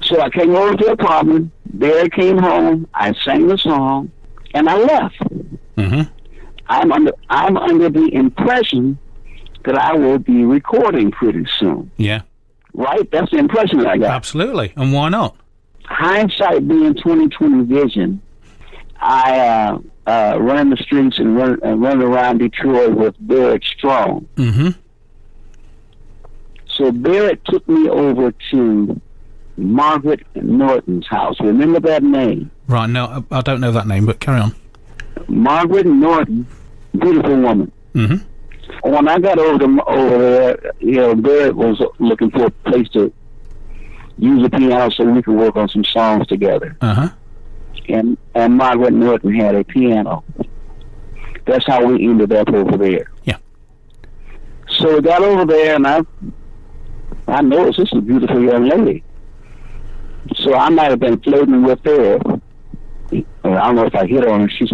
So 0.03 0.21
I 0.21 0.31
came 0.31 0.55
over 0.55 0.77
to 0.77 0.85
the 0.85 0.93
apartment. 0.93 1.51
Berry 1.65 2.09
came 2.11 2.39
home. 2.39 2.87
I 2.95 3.13
sang 3.25 3.49
the 3.49 3.59
song, 3.59 4.13
and 4.55 4.69
I 4.69 4.77
left. 4.77 5.19
Mm-hmm. 5.77 6.03
I'm 6.69 6.93
under 6.93 7.13
I'm 7.29 7.57
under 7.57 7.91
the 7.91 8.15
impression 8.15 8.99
that 9.65 9.77
I 9.77 9.95
will 9.95 10.21
be 10.21 10.45
recording 10.45 11.11
pretty 11.11 11.45
soon. 11.59 11.91
Yeah. 11.97 12.23
Right? 12.73 13.11
That's 13.11 13.33
the 13.33 13.39
impression 13.39 13.79
that 13.79 13.89
I 13.89 13.99
got. 13.99 14.11
Absolutely. 14.13 14.73
And 14.77 14.93
why 14.93 15.09
not? 15.09 15.37
Hindsight 15.87 16.69
being 16.69 16.95
twenty 16.95 17.29
twenty 17.29 17.65
vision, 17.65 18.23
I 19.05 19.39
uh, 19.39 19.79
uh, 20.07 20.39
the 20.39 20.79
streets 20.81 21.19
and 21.19 21.37
run 21.37 21.61
uh, 21.63 22.07
around 22.07 22.39
Detroit 22.39 22.95
with 22.95 23.15
Barrett 23.21 23.63
Strong. 23.63 24.27
Mm-hmm. 24.37 24.71
So 26.67 26.91
Barrett 26.91 27.45
took 27.45 27.69
me 27.69 27.89
over 27.89 28.33
to 28.51 29.01
Margaret 29.59 30.27
Norton's 30.35 31.07
house. 31.07 31.39
Remember 31.39 31.81
that 31.81 32.03
name? 32.03 32.51
Right. 32.67 32.89
No, 32.89 33.25
I 33.31 33.39
I 33.39 33.41
don't 33.43 33.61
know 33.61 33.73
that 33.73 33.87
name, 33.87 34.07
but 34.07 34.21
carry 34.21 34.41
on. 34.41 34.55
Margaret 35.29 35.87
Norton, 35.87 36.47
beautiful 36.99 37.37
woman. 37.41 37.71
Mm-hmm. 37.95 38.91
when 38.91 39.07
I 39.07 39.21
got 39.21 39.39
over 39.39 39.59
to, 39.59 39.85
over 39.87 40.19
there, 40.19 40.73
you 40.81 40.95
know, 40.95 41.15
Barrett 41.15 41.55
was 41.55 41.81
looking 41.99 42.31
for 42.31 42.47
a 42.47 42.51
place 42.51 42.89
to 42.89 43.13
use 44.19 44.45
a 44.45 44.51
piano 44.51 44.91
so 44.91 45.05
we 45.05 45.23
could 45.23 45.37
work 45.37 45.57
on 45.57 45.69
some 45.69 45.85
songs 45.85 46.27
together. 46.27 46.77
Uh 46.81 46.95
huh. 46.95 47.09
And 47.89 48.17
and 48.35 48.57
Margaret 48.57 48.93
Norton 48.93 49.35
had 49.35 49.55
a 49.55 49.65
piano. 49.65 50.25
That's 51.47 51.67
how 51.67 51.85
we 51.85 52.05
ended 52.09 52.33
up 52.33 52.49
over 52.49 52.77
there. 52.77 53.11
Yeah. 53.25 53.37
So 54.69 54.95
we 54.95 55.03
got 55.03 55.23
over 55.23 55.45
there, 55.45 55.77
and 55.77 55.87
I 55.87 56.01
I 57.29 57.43
noticed 57.43 57.79
this 57.79 57.93
is 57.93 57.99
a 57.99 58.03
beautiful 58.03 58.43
young 58.43 58.69
lady. 58.69 59.05
So 60.37 60.55
I 60.55 60.71
might 60.71 60.91
have 60.91 61.01
been 61.01 61.21
flirting 61.21 61.63
with 61.63 61.81
her. 61.85 62.19
I 63.13 63.23
don't 63.43 63.77
know 63.77 63.85
if 63.85 63.95
I 63.95 64.07
hit 64.07 64.27
on 64.27 64.41
her. 64.41 64.49
She's 64.49 64.73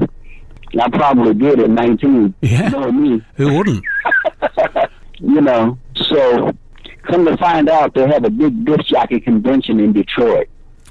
I 0.78 0.88
probably 0.88 1.34
did 1.34 1.58
at 1.60 1.70
19. 1.70 2.34
Yeah. 2.42 2.64
You 2.64 2.70
know 2.70 2.92
me 2.92 3.22
Who 3.34 3.54
wouldn't? 3.54 3.84
you 5.18 5.40
know, 5.40 5.78
so 5.96 6.52
come 7.02 7.24
to 7.26 7.36
find 7.38 7.68
out 7.68 7.94
they 7.94 8.06
have 8.06 8.24
a 8.24 8.30
big 8.30 8.64
disc 8.64 8.84
jockey 8.84 9.20
convention 9.20 9.80
in 9.80 9.92
Detroit. 9.92 10.48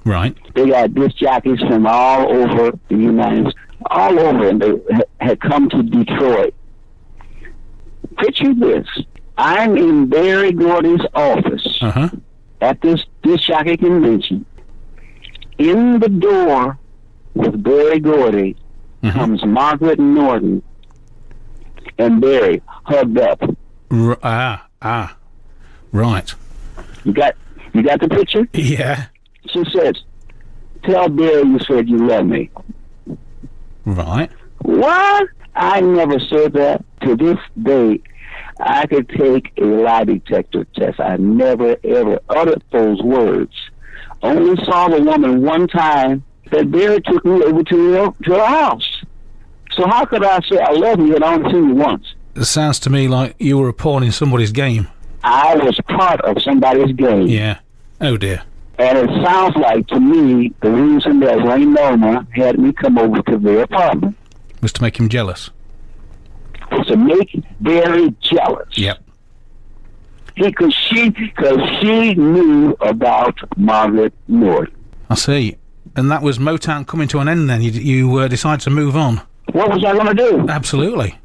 Right. 0.09 0.35
They 0.55 0.67
got 0.69 0.93
disc 0.95 1.15
jockeys 1.17 1.59
from 1.59 1.85
all 1.85 2.27
over 2.31 2.71
the 2.89 2.95
United 2.95 3.51
States, 3.51 3.57
all 3.91 4.19
over, 4.19 4.47
and 4.49 4.59
they 4.61 4.73
had 5.21 5.39
come 5.39 5.69
to 5.69 5.83
Detroit. 5.83 6.53
Picture 8.17 8.53
this. 8.55 8.87
I'm 9.37 9.77
in 9.77 10.07
Berry 10.09 10.51
Gordy's 10.51 11.05
office 11.13 11.77
Uh 11.81 11.91
huh. 11.91 12.09
at 12.59 12.81
this 12.81 13.05
disc 13.23 13.43
jockey 13.43 13.77
convention. 13.77 14.45
In 15.57 15.99
the 15.99 16.09
door 16.09 16.77
with 17.35 17.61
Berry 17.63 17.99
Gordy 17.99 18.55
comes 19.03 19.45
Margaret 19.45 19.99
Norton 19.99 20.61
and 21.97 22.19
Berry 22.19 22.61
hugged 22.83 23.17
up. 23.19 23.41
R- 23.91 24.19
ah, 24.23 24.67
ah. 24.81 25.15
Right. 25.91 26.33
You 27.05 27.13
got 27.13 27.35
you 27.73 27.83
got 27.83 27.99
the 28.01 28.09
picture? 28.09 28.47
Yeah. 28.53 29.05
She 29.53 29.63
says, 29.75 29.95
"Tell 30.83 31.09
Berry 31.09 31.43
you 31.43 31.59
said 31.59 31.89
you 31.89 31.97
love 31.97 32.25
me." 32.25 32.49
Right. 33.85 34.29
What? 34.59 35.27
I 35.55 35.81
never 35.81 36.19
said 36.19 36.53
that. 36.53 36.83
To 37.01 37.15
this 37.15 37.37
day, 37.63 38.01
I 38.59 38.85
could 38.85 39.07
take 39.09 39.53
a 39.57 39.63
lie 39.63 40.03
detector 40.03 40.65
test. 40.75 40.99
I 40.99 41.15
never 41.17 41.77
ever 41.83 42.19
uttered 42.29 42.61
those 42.71 43.01
words. 43.01 43.53
Only 44.21 44.61
saw 44.65 44.89
the 44.89 45.01
woman 45.01 45.41
one 45.41 45.67
time 45.67 46.23
that 46.51 46.69
Barry 46.69 47.01
took 47.01 47.23
me 47.23 47.41
over 47.43 47.63
to 47.63 47.93
her, 47.93 48.13
to 48.23 48.33
her 48.33 48.45
house. 48.45 49.03
So 49.71 49.87
how 49.87 50.03
could 50.05 50.23
I 50.25 50.39
say 50.41 50.59
I 50.59 50.71
love 50.71 50.99
you 50.99 51.15
and 51.15 51.23
I 51.23 51.35
only 51.35 51.51
seen 51.51 51.69
you 51.69 51.75
once? 51.75 52.05
It 52.35 52.45
sounds 52.45 52.79
to 52.81 52.89
me 52.89 53.07
like 53.07 53.35
you 53.39 53.57
were 53.57 53.69
a 53.69 53.73
pawn 53.73 54.03
in 54.03 54.11
somebody's 54.11 54.51
game. 54.51 54.87
I 55.23 55.55
was 55.55 55.79
part 55.87 56.21
of 56.21 56.41
somebody's 56.41 56.93
game. 56.95 57.27
Yeah. 57.27 57.59
Oh 58.01 58.17
dear. 58.17 58.43
And 58.79 58.97
it 58.97 59.23
sounds 59.25 59.55
like 59.57 59.87
to 59.87 59.99
me 59.99 60.53
the 60.61 60.71
reason 60.71 61.19
that 61.19 61.37
Raynoma 61.39 62.25
had 62.33 62.57
me 62.57 62.71
come 62.71 62.97
over 62.97 63.21
to 63.23 63.37
their 63.37 63.63
apartment 63.63 64.15
Was 64.61 64.71
to 64.73 64.81
make 64.81 64.97
him 64.97 65.09
jealous. 65.09 65.49
was 66.71 66.87
to 66.87 66.95
make 66.95 67.43
Berry 67.59 68.15
jealous. 68.21 68.77
Yep. 68.77 68.99
Because 70.35 70.73
she, 70.73 71.11
cause 71.35 71.59
she 71.81 72.13
knew 72.15 72.71
about 72.79 73.37
Margaret 73.57 74.13
Norton. 74.29 74.73
I 75.09 75.15
see. 75.15 75.57
And 75.97 76.09
that 76.11 76.21
was 76.21 76.37
Motown 76.37 76.87
coming 76.87 77.09
to 77.09 77.19
an 77.19 77.27
end 77.27 77.49
then. 77.49 77.61
You, 77.61 77.71
you 77.71 78.17
uh, 78.19 78.27
decided 78.29 78.61
to 78.61 78.69
move 78.69 78.95
on. 78.95 79.19
What 79.51 79.69
was 79.73 79.83
I 79.83 79.91
going 79.93 80.05
to 80.05 80.13
do? 80.13 80.45
Absolutely. 80.47 81.17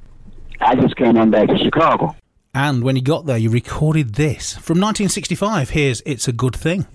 I 0.60 0.74
just 0.74 0.96
came 0.96 1.16
on 1.18 1.30
back 1.30 1.48
to 1.48 1.58
Chicago. 1.58 2.16
And 2.54 2.82
when 2.82 2.96
you 2.96 3.02
got 3.02 3.26
there, 3.26 3.36
you 3.38 3.50
recorded 3.50 4.14
this. 4.14 4.54
From 4.54 4.80
1965, 4.80 5.70
here's 5.70 6.02
It's 6.06 6.26
a 6.26 6.32
Good 6.32 6.56
Thing. 6.56 6.86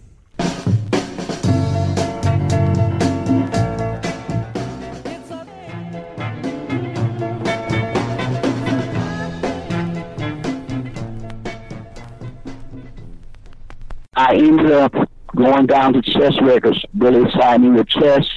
I 14.19 14.35
ended 14.35 14.71
up 14.71 14.93
going 15.33 15.65
down 15.65 15.93
to 15.93 16.01
Chess 16.01 16.33
Records. 16.41 16.83
Billy 16.97 17.23
signed 17.39 17.63
me 17.63 17.69
with 17.69 17.87
Chess. 17.87 18.27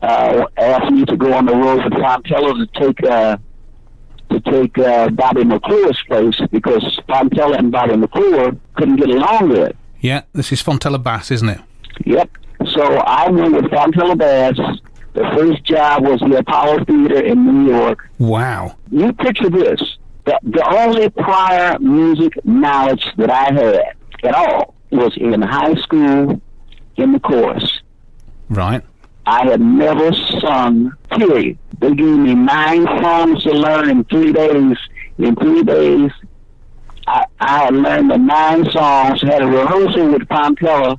Uh, 0.00 0.46
asked 0.56 0.92
me 0.92 1.04
to 1.04 1.16
go 1.16 1.32
on 1.34 1.46
the 1.46 1.54
road 1.54 1.84
with 1.84 1.92
Fontella 1.94 2.54
to 2.54 2.80
take 2.80 3.04
uh, 3.04 3.36
to 4.30 4.40
take 4.40 4.78
uh, 4.78 5.10
Bobby 5.10 5.42
McClure's 5.44 6.00
place 6.06 6.40
because 6.52 6.82
Fontella 7.08 7.58
and 7.58 7.72
Bobby 7.72 7.96
McClure 7.96 8.52
couldn't 8.74 8.96
get 8.96 9.10
along 9.10 9.48
good. 9.48 9.76
Yeah, 10.02 10.22
this 10.32 10.50
is 10.50 10.60
Fontella 10.60 11.00
Bass, 11.00 11.30
isn't 11.30 11.48
it? 11.48 11.60
Yep. 12.04 12.28
So 12.66 12.82
I 12.82 13.30
went 13.30 13.54
with 13.54 13.66
Fontella 13.66 14.18
Bass. 14.18 14.58
The 15.14 15.22
first 15.36 15.62
job 15.64 16.02
was 16.02 16.18
the 16.18 16.38
Apollo 16.38 16.84
Theater 16.86 17.20
in 17.20 17.46
New 17.46 17.72
York. 17.72 18.10
Wow. 18.18 18.76
You 18.90 19.12
picture 19.12 19.48
this. 19.48 19.80
The, 20.24 20.38
the 20.42 20.66
only 20.76 21.08
prior 21.08 21.78
music 21.78 22.32
knowledge 22.44 23.06
that 23.16 23.30
I 23.30 23.52
had 23.52 23.94
at 24.24 24.34
all 24.34 24.74
was 24.90 25.16
in 25.16 25.40
high 25.40 25.74
school 25.74 26.40
in 26.96 27.12
the 27.12 27.20
chorus. 27.20 27.80
Right. 28.48 28.82
I 29.26 29.46
had 29.46 29.60
never 29.60 30.12
sung, 30.40 30.92
period. 31.16 31.58
They 31.78 31.94
gave 31.94 32.18
me 32.18 32.34
nine 32.34 32.86
songs 33.00 33.44
to 33.44 33.52
learn 33.52 33.88
in 33.88 34.04
three 34.04 34.32
days. 34.32 34.76
In 35.18 35.36
three 35.36 35.62
days, 35.62 36.10
I, 37.12 37.24
I 37.40 37.64
had 37.64 37.74
learned 37.74 38.10
the 38.10 38.16
nine 38.16 38.64
songs, 38.70 39.20
had 39.22 39.42
a 39.42 39.46
rehearsal 39.46 40.12
with 40.12 40.22
Fontella, 40.28 40.98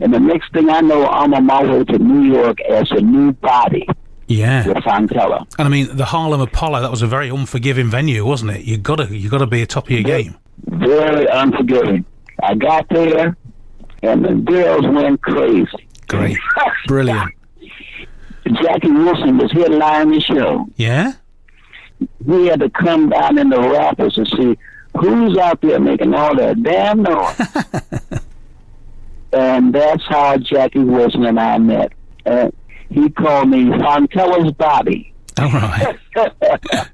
and 0.00 0.12
the 0.14 0.20
next 0.20 0.52
thing 0.52 0.70
I 0.70 0.80
know, 0.80 1.06
I'm 1.06 1.34
on 1.34 1.46
my 1.46 1.62
way 1.64 1.84
to 1.84 1.98
New 1.98 2.32
York 2.32 2.60
as 2.62 2.90
a 2.92 3.00
new 3.00 3.32
body 3.32 3.86
Yeah. 4.28 4.66
with. 4.66 4.76
And 4.86 5.40
I 5.58 5.68
mean, 5.68 5.96
the 5.96 6.04
Harlem 6.04 6.40
Apollo, 6.40 6.82
that 6.82 6.90
was 6.90 7.02
a 7.02 7.06
very 7.06 7.30
unforgiving 7.30 7.88
venue, 7.90 8.24
wasn't 8.24 8.52
it? 8.52 8.64
You 8.64 8.76
gotta, 8.78 9.06
you 9.16 9.28
gotta 9.28 9.46
be 9.46 9.62
a 9.62 9.66
top 9.66 9.84
of 9.86 9.90
your 9.90 10.02
game. 10.02 10.36
Very 10.66 11.26
unforgiving. 11.26 12.04
I 12.42 12.54
got 12.54 12.88
there, 12.90 13.36
and 14.02 14.24
the 14.24 14.34
girls 14.34 14.86
went 14.86 15.20
crazy. 15.22 15.88
Great. 16.08 16.38
Brilliant. 16.86 17.32
Jackie 18.62 18.90
Wilson 18.90 19.38
was 19.38 19.50
headlining 19.52 20.14
the 20.14 20.20
show. 20.20 20.66
Yeah? 20.76 21.14
We 22.24 22.46
had 22.46 22.60
to 22.60 22.68
come 22.70 23.08
down 23.08 23.38
in 23.38 23.48
the 23.48 23.60
rapids 23.60 24.16
to 24.16 24.26
see 24.26 24.58
who's 24.96 25.36
out 25.38 25.60
there 25.60 25.80
making 25.80 26.14
all 26.14 26.34
that 26.36 26.62
damn 26.62 27.02
noise. 27.02 28.20
and 29.32 29.74
that's 29.74 30.04
how 30.06 30.36
Jackie 30.38 30.80
Wilson 30.80 31.24
and 31.24 31.38
I 31.38 31.58
met. 31.58 31.92
Uh, 32.24 32.50
he 32.90 33.10
called 33.10 33.48
me 33.48 33.64
Fontella's 33.64 34.52
Bobby. 34.52 35.12
All 35.38 35.50
right. 35.50 35.98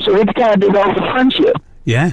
So 0.00 0.12
we 0.14 0.24
kind 0.24 0.54
of 0.54 0.60
developed 0.60 1.00
a 1.00 1.12
friendship. 1.12 1.56
Yeah. 1.84 2.12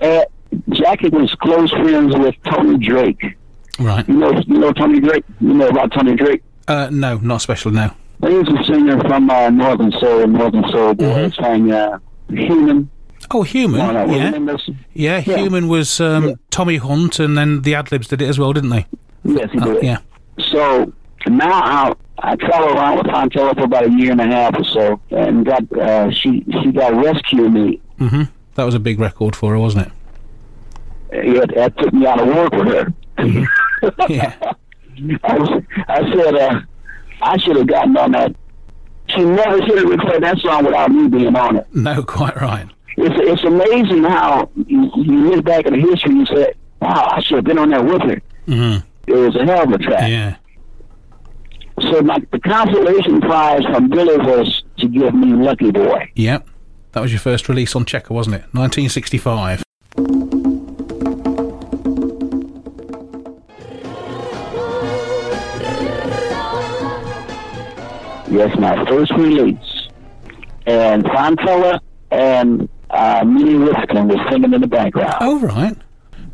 Uh, 0.00 0.24
Jackie 0.70 1.08
was 1.08 1.34
close 1.36 1.70
friends 1.70 2.14
with 2.16 2.34
Tony 2.44 2.78
Drake. 2.78 3.36
Right. 3.78 4.06
You 4.08 4.14
know, 4.14 4.32
you 4.32 4.58
know 4.58 4.72
Tony 4.72 5.00
Drake. 5.00 5.24
You 5.40 5.54
know 5.54 5.68
about 5.68 5.92
Tony 5.92 6.14
Drake. 6.16 6.42
Uh, 6.66 6.88
no, 6.90 7.18
not 7.18 7.36
especially, 7.36 7.72
no. 7.72 7.90
He 8.20 8.34
was 8.34 8.48
a 8.48 8.64
singer 8.64 8.98
from 9.00 9.28
uh, 9.28 9.50
Northern 9.50 9.92
Soul, 9.92 10.26
Northern 10.26 10.68
Soul 10.70 10.94
Boys, 10.94 11.34
sang 11.36 11.70
uh, 11.70 11.98
Human. 12.30 12.88
Oh, 13.30 13.42
Human. 13.42 13.78
No, 13.78 14.04
yeah. 14.14 14.30
wasn't? 14.38 14.76
Yeah, 14.92 15.22
Yeah. 15.24 15.36
Human 15.38 15.68
was 15.68 16.00
um, 16.00 16.28
Yeah. 16.28 16.34
Tommy 16.50 16.76
Hunt, 16.76 17.18
and 17.18 17.36
then 17.36 17.62
the 17.62 17.72
Adlibs 17.72 18.08
did 18.08 18.20
it 18.22 18.28
as 18.28 18.38
well, 18.38 18.52
didn't 18.52 18.70
they? 18.70 18.86
Yes, 19.24 19.50
he 19.52 19.58
Oh, 19.60 19.74
did. 19.74 19.82
yeah. 19.82 19.98
So 20.38 20.92
now 21.28 21.50
I, 21.52 21.92
I 22.18 22.36
traveled 22.36 22.76
around 22.76 22.98
with 22.98 23.06
Fontella 23.06 23.54
for 23.54 23.64
about 23.64 23.86
a 23.86 23.90
year 23.90 24.12
and 24.12 24.20
a 24.20 24.26
half 24.26 24.56
or 24.58 24.64
so, 24.64 25.00
and 25.10 25.44
got 25.46 25.62
uh, 25.78 26.10
she 26.10 26.44
she 26.62 26.72
got 26.72 26.94
rescue 26.94 27.48
me. 27.48 27.80
hmm 27.98 28.22
That 28.56 28.64
was 28.64 28.74
a 28.74 28.80
big 28.80 28.98
record 29.00 29.34
for 29.36 29.52
her, 29.52 29.58
wasn't 29.58 29.86
it? 29.86 29.92
It, 31.12 31.50
it 31.52 31.76
took 31.78 31.92
me 31.92 32.06
out 32.06 32.20
of 32.20 32.26
work 32.28 32.52
with 32.52 32.68
her. 32.68 32.92
Yeah. 34.08 34.34
I, 35.24 35.38
was, 35.38 35.62
I 35.88 36.12
said 36.14 36.34
uh, 36.36 36.60
I 37.20 37.36
should 37.36 37.56
have 37.56 37.66
gotten 37.66 37.96
on 37.96 38.12
that. 38.12 38.34
She 39.08 39.22
never 39.24 39.58
should 39.66 39.76
have 39.78 39.88
recorded 39.88 40.22
that 40.22 40.38
song 40.38 40.64
without 40.64 40.90
me 40.90 41.08
being 41.08 41.36
on 41.36 41.56
it. 41.56 41.66
No, 41.74 42.02
quite 42.18 42.40
right. 42.40 42.66
It's 42.96 43.14
it's 43.18 43.44
amazing 43.44 44.04
how 44.04 44.50
you, 44.66 44.90
you 44.96 45.30
look 45.30 45.44
back 45.44 45.66
in 45.66 45.72
the 45.72 45.80
history 45.80 46.12
and 46.12 46.20
you 46.20 46.26
say, 46.36 46.52
"Wow, 46.80 47.08
I 47.12 47.20
should 47.20 47.36
have 47.36 47.44
been 47.44 47.58
on 47.58 47.70
that 47.70 47.84
with 47.84 48.02
her." 48.02 48.22
hmm 48.46 48.76
It 49.06 49.14
was 49.14 49.34
a 49.36 49.44
hell 49.44 49.64
of 49.64 49.72
a 49.72 49.78
track. 49.78 50.08
Yeah. 50.08 50.36
So 51.80 52.02
my, 52.02 52.18
the 52.30 52.38
consolation 52.38 53.20
prize 53.20 53.64
from 53.64 53.88
Billy 53.88 54.16
was 54.18 54.62
to 54.78 54.88
give 54.88 55.12
me 55.14 55.32
Lucky 55.32 55.72
Boy. 55.72 56.08
Yep. 56.14 56.48
That 56.92 57.00
was 57.00 57.12
your 57.12 57.18
first 57.20 57.48
release 57.48 57.74
on 57.74 57.84
Checker, 57.84 58.14
wasn't 58.14 58.36
it? 58.36 58.44
1965. 58.52 59.64
Yes, 68.30 68.56
my 68.58 68.84
first 68.86 69.12
release. 69.12 69.88
And 70.66 71.04
Fontella 71.04 71.78
and 72.10 72.68
uh, 72.94 73.24
Minnie 73.24 73.54
Rifkin 73.54 74.08
was 74.08 74.18
singing 74.30 74.52
in 74.52 74.60
the 74.60 74.66
background. 74.66 75.14
Oh, 75.20 75.40
right. 75.40 75.76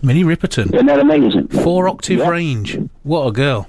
Minnie 0.02 0.24
Riperton. 0.24 0.72
Isn't 0.72 0.86
that 0.86 0.98
amazing? 0.98 1.48
Four 1.48 1.88
octave 1.88 2.26
range. 2.26 2.78
What 3.02 3.26
a 3.26 3.32
girl. 3.32 3.68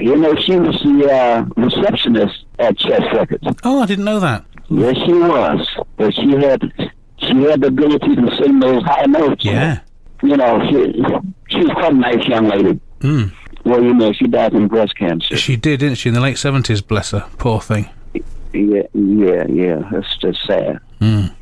You 0.00 0.16
know, 0.16 0.34
she 0.36 0.56
was 0.56 0.78
the 0.82 1.10
uh, 1.10 1.44
receptionist 1.56 2.44
at 2.58 2.76
Chess 2.78 3.02
Records. 3.12 3.46
Oh, 3.64 3.82
I 3.82 3.86
didn't 3.86 4.04
know 4.04 4.20
that. 4.20 4.44
Yes, 4.68 4.96
she 5.04 5.12
was. 5.12 5.68
But 5.96 6.14
she 6.14 6.30
had 6.30 6.60
she 7.18 7.34
had 7.42 7.60
the 7.60 7.68
ability 7.68 8.14
to 8.16 8.36
sing 8.36 8.60
those 8.60 8.82
high 8.84 9.06
notes. 9.06 9.44
Yeah. 9.44 9.80
You 10.22 10.36
know, 10.36 10.60
she 10.70 11.02
she 11.48 11.64
was 11.64 11.70
quite 11.72 11.92
a 11.92 11.96
nice 11.96 12.26
young 12.26 12.48
lady. 12.48 12.80
Mm. 13.00 13.32
Well, 13.64 13.82
you 13.82 13.94
know, 13.94 14.12
she 14.12 14.26
died 14.26 14.52
from 14.52 14.68
breast 14.68 14.96
cancer. 14.96 15.36
She 15.36 15.56
did, 15.56 15.80
didn't 15.80 15.96
she, 15.96 16.08
in 16.08 16.14
the 16.14 16.20
late 16.20 16.36
70s, 16.36 16.86
bless 16.86 17.10
her. 17.10 17.28
Poor 17.38 17.60
thing. 17.60 17.88
Yeah, 18.52 18.82
yeah, 18.94 19.46
yeah. 19.46 19.88
That's 19.92 20.16
just 20.16 20.44
sad. 20.46 20.80
Mm. 21.00 21.34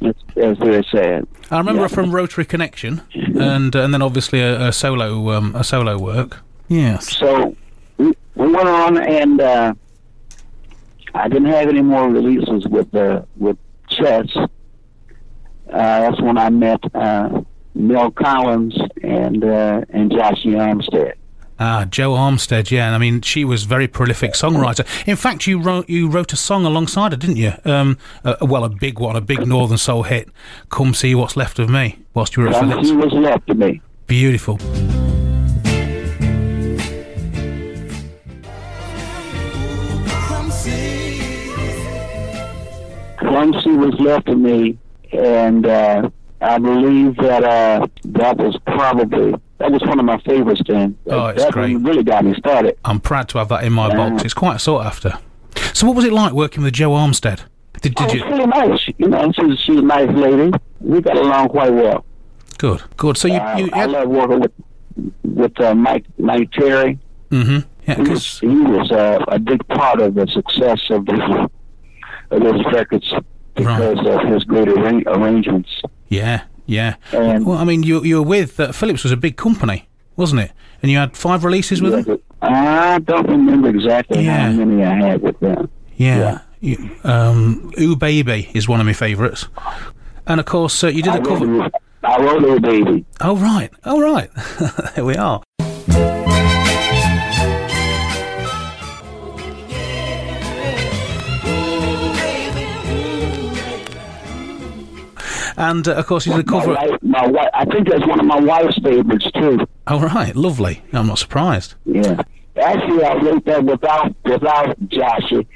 That's, 0.00 0.18
that's 0.34 0.58
very 0.58 0.84
sad. 0.90 1.26
I 1.50 1.58
remember 1.58 1.82
Yeah. 1.82 1.88
from 1.88 2.14
Rotary 2.14 2.44
Connection, 2.44 3.02
and 3.14 3.74
uh, 3.74 3.80
and 3.82 3.92
then 3.92 4.02
obviously 4.02 4.40
a, 4.40 4.68
a 4.68 4.72
solo 4.72 5.30
um, 5.30 5.54
a 5.56 5.64
solo 5.64 5.98
work. 5.98 6.40
Yes. 6.68 7.16
So 7.16 7.56
we, 7.96 8.06
we 8.36 8.46
went 8.52 8.68
on, 8.68 8.96
and 8.98 9.40
uh, 9.40 9.74
I 11.14 11.28
didn't 11.28 11.48
have 11.50 11.68
any 11.68 11.82
more 11.82 12.08
releases 12.10 12.66
with 12.68 12.94
uh, 12.94 13.22
with 13.36 13.56
Chess. 13.88 14.26
Uh, 14.36 14.48
that's 15.72 16.20
when 16.20 16.38
I 16.38 16.48
met 16.50 16.80
uh, 16.94 17.42
Mel 17.74 18.10
Collins 18.10 18.76
and 19.02 19.42
uh, 19.44 19.80
and 19.90 20.10
Josh 20.12 20.42
Armstead. 20.44 21.14
Ah, 21.60 21.86
Jo 21.90 22.12
Armstead, 22.14 22.70
yeah. 22.70 22.86
and 22.86 22.94
I 22.94 22.98
mean, 22.98 23.20
she 23.20 23.44
was 23.44 23.64
very 23.64 23.88
prolific 23.88 24.32
songwriter. 24.32 24.86
In 25.08 25.16
fact, 25.16 25.46
you 25.46 25.60
wrote 25.60 25.88
you 25.88 26.08
wrote 26.08 26.32
a 26.32 26.36
song 26.36 26.64
alongside 26.64 27.12
her, 27.12 27.18
didn't 27.18 27.36
you? 27.36 27.52
Um, 27.64 27.98
uh, 28.24 28.36
well, 28.42 28.64
a 28.64 28.68
big 28.68 28.98
one, 29.00 29.16
a 29.16 29.20
big 29.20 29.46
Northern 29.46 29.78
Soul 29.78 30.04
hit. 30.04 30.28
Come 30.70 30.94
see 30.94 31.14
what's 31.14 31.36
left 31.36 31.58
of 31.58 31.68
me. 31.68 31.98
Whilst 32.14 32.36
you 32.36 32.42
were 32.44 32.50
at 32.50 32.54
Come 32.54 32.70
Philips. 32.70 32.88
see 32.88 32.96
what's 32.96 33.14
left 33.14 33.50
of 33.50 33.58
me. 33.58 33.80
Beautiful. 34.06 34.58
Come 43.18 43.52
see 43.62 43.72
what's 43.72 43.98
left 44.00 44.28
of 44.28 44.38
me, 44.38 44.78
and 45.12 45.66
uh, 45.66 46.08
I 46.40 46.58
believe 46.58 47.16
that 47.16 47.42
uh, 47.44 47.86
that 48.04 48.36
was 48.36 48.56
probably 48.66 49.34
that 49.58 49.70
was 49.72 49.82
one 49.82 49.98
of 49.98 50.04
my 50.04 50.18
favorites. 50.20 50.62
Then 50.66 50.96
Oh, 51.06 51.26
it's 51.26 51.42
that 51.44 51.52
great. 51.52 51.76
really 51.76 52.02
got 52.02 52.24
me 52.24 52.34
started. 52.34 52.76
I'm 52.84 53.00
proud 53.00 53.28
to 53.30 53.38
have 53.38 53.48
that 53.50 53.64
in 53.64 53.72
my 53.72 53.94
box. 53.94 54.24
It's 54.24 54.34
quite 54.34 54.60
sought 54.60 54.86
after. 54.86 55.18
So, 55.74 55.86
what 55.86 55.96
was 55.96 56.04
it 56.04 56.12
like 56.12 56.32
working 56.32 56.62
with 56.62 56.74
Jo 56.74 56.90
Armstead? 56.90 57.40
Did, 57.80 57.94
Oh, 57.96 58.06
did 58.06 58.16
it's 58.16 58.24
you? 58.24 58.30
really 58.30 58.46
nice. 58.46 58.88
You 58.98 59.08
know, 59.08 59.32
she's 59.32 59.58
she's 59.60 59.76
a 59.78 59.82
nice 59.82 60.10
lady. 60.10 60.52
We 60.80 61.00
got 61.00 61.16
along 61.16 61.48
quite 61.50 61.72
well. 61.72 62.04
Good, 62.58 62.82
good. 62.96 63.16
So 63.16 63.28
you, 63.28 63.34
Uh, 63.34 63.56
you 63.58 63.70
I 63.72 63.78
had, 63.78 63.90
love 63.90 64.08
working 64.08 64.40
with 64.40 64.52
with 65.22 65.60
uh, 65.60 65.74
Mike 65.74 66.04
Mike 66.18 66.50
Terry. 66.52 66.98
Mm-hmm. 67.30 67.58
yeah, 67.86 67.94
He 67.94 68.00
was, 68.00 68.08
because 68.08 68.40
he 68.40 68.46
was 68.48 68.90
uh, 68.90 69.24
a 69.28 69.38
big 69.38 69.66
part 69.68 70.00
of 70.00 70.14
the 70.14 70.26
success 70.28 70.80
of 70.90 71.06
this 71.06 71.20
of 72.30 72.42
those 72.42 72.64
records 72.72 73.12
because 73.54 73.98
of 74.06 74.20
his 74.32 74.44
great 74.44 74.68
arra- 74.68 75.02
arrangements. 75.06 75.68
yeah, 76.08 76.42
yeah. 76.68 76.94
And 77.12 77.44
Well, 77.44 77.58
I 77.58 77.64
mean, 77.64 77.82
you 77.82 78.04
you 78.04 78.16
were 78.22 78.28
with 78.28 78.60
uh, 78.60 78.70
Philips 78.72 79.02
was 79.02 79.12
a 79.12 79.16
big 79.16 79.36
company, 79.36 79.88
wasn't 80.16 80.40
it? 80.42 80.52
And 80.82 80.92
you 80.92 80.98
had 80.98 81.16
five 81.16 81.42
releases 81.44 81.82
with 81.82 81.92
them. 82.06 82.18
I 82.40 83.00
don't 83.00 83.26
remember 83.28 83.68
exactly 83.68 84.24
Yeah. 84.24 84.52
how 84.52 84.64
many 84.64 84.84
I 84.84 84.94
had 85.10 85.22
with 85.22 85.40
them. 85.40 85.68
Yeah. 85.96 86.38
You, 86.60 86.76
um, 87.04 87.72
Ooh 87.80 87.96
Baby 87.96 88.48
is 88.54 88.68
one 88.68 88.78
of 88.80 88.86
my 88.86 88.92
favourites. 88.92 89.48
And 90.26 90.38
of 90.40 90.46
course, 90.46 90.84
uh, 90.84 90.88
you 90.88 91.02
did 91.02 91.14
I 91.14 91.18
a 91.18 91.22
cover. 91.24 91.70
I 92.04 92.22
wrote 92.22 92.40
Little 92.42 92.60
Baby. 92.60 93.04
Oh 93.20 93.36
right, 93.36 93.70
oh 93.84 94.00
right. 94.00 94.30
there 94.94 95.04
we 95.04 95.16
are. 95.16 95.42
And 105.58 105.86
uh, 105.88 105.94
of 105.94 106.06
course, 106.06 106.24
did 106.24 106.34
a 106.34 106.36
My 106.38 106.42
cover. 106.44 106.74
wife, 106.74 107.02
my 107.02 107.26
wife, 107.26 107.48
I 107.52 107.64
think 107.64 107.88
that's 107.88 108.06
one 108.06 108.20
of 108.20 108.26
my 108.26 108.38
wife's 108.38 108.78
favorites 108.78 109.28
too. 109.32 109.66
Oh 109.88 110.00
right, 110.00 110.34
lovely. 110.36 110.82
I'm 110.92 111.08
not 111.08 111.18
surprised. 111.18 111.74
Yeah. 111.84 112.22
Actually, 112.56 113.04
I 113.04 113.14
wrote 113.14 113.44
that 113.46 113.64
without 113.64 114.14
without 114.24 114.80
Joshy, 114.88 115.46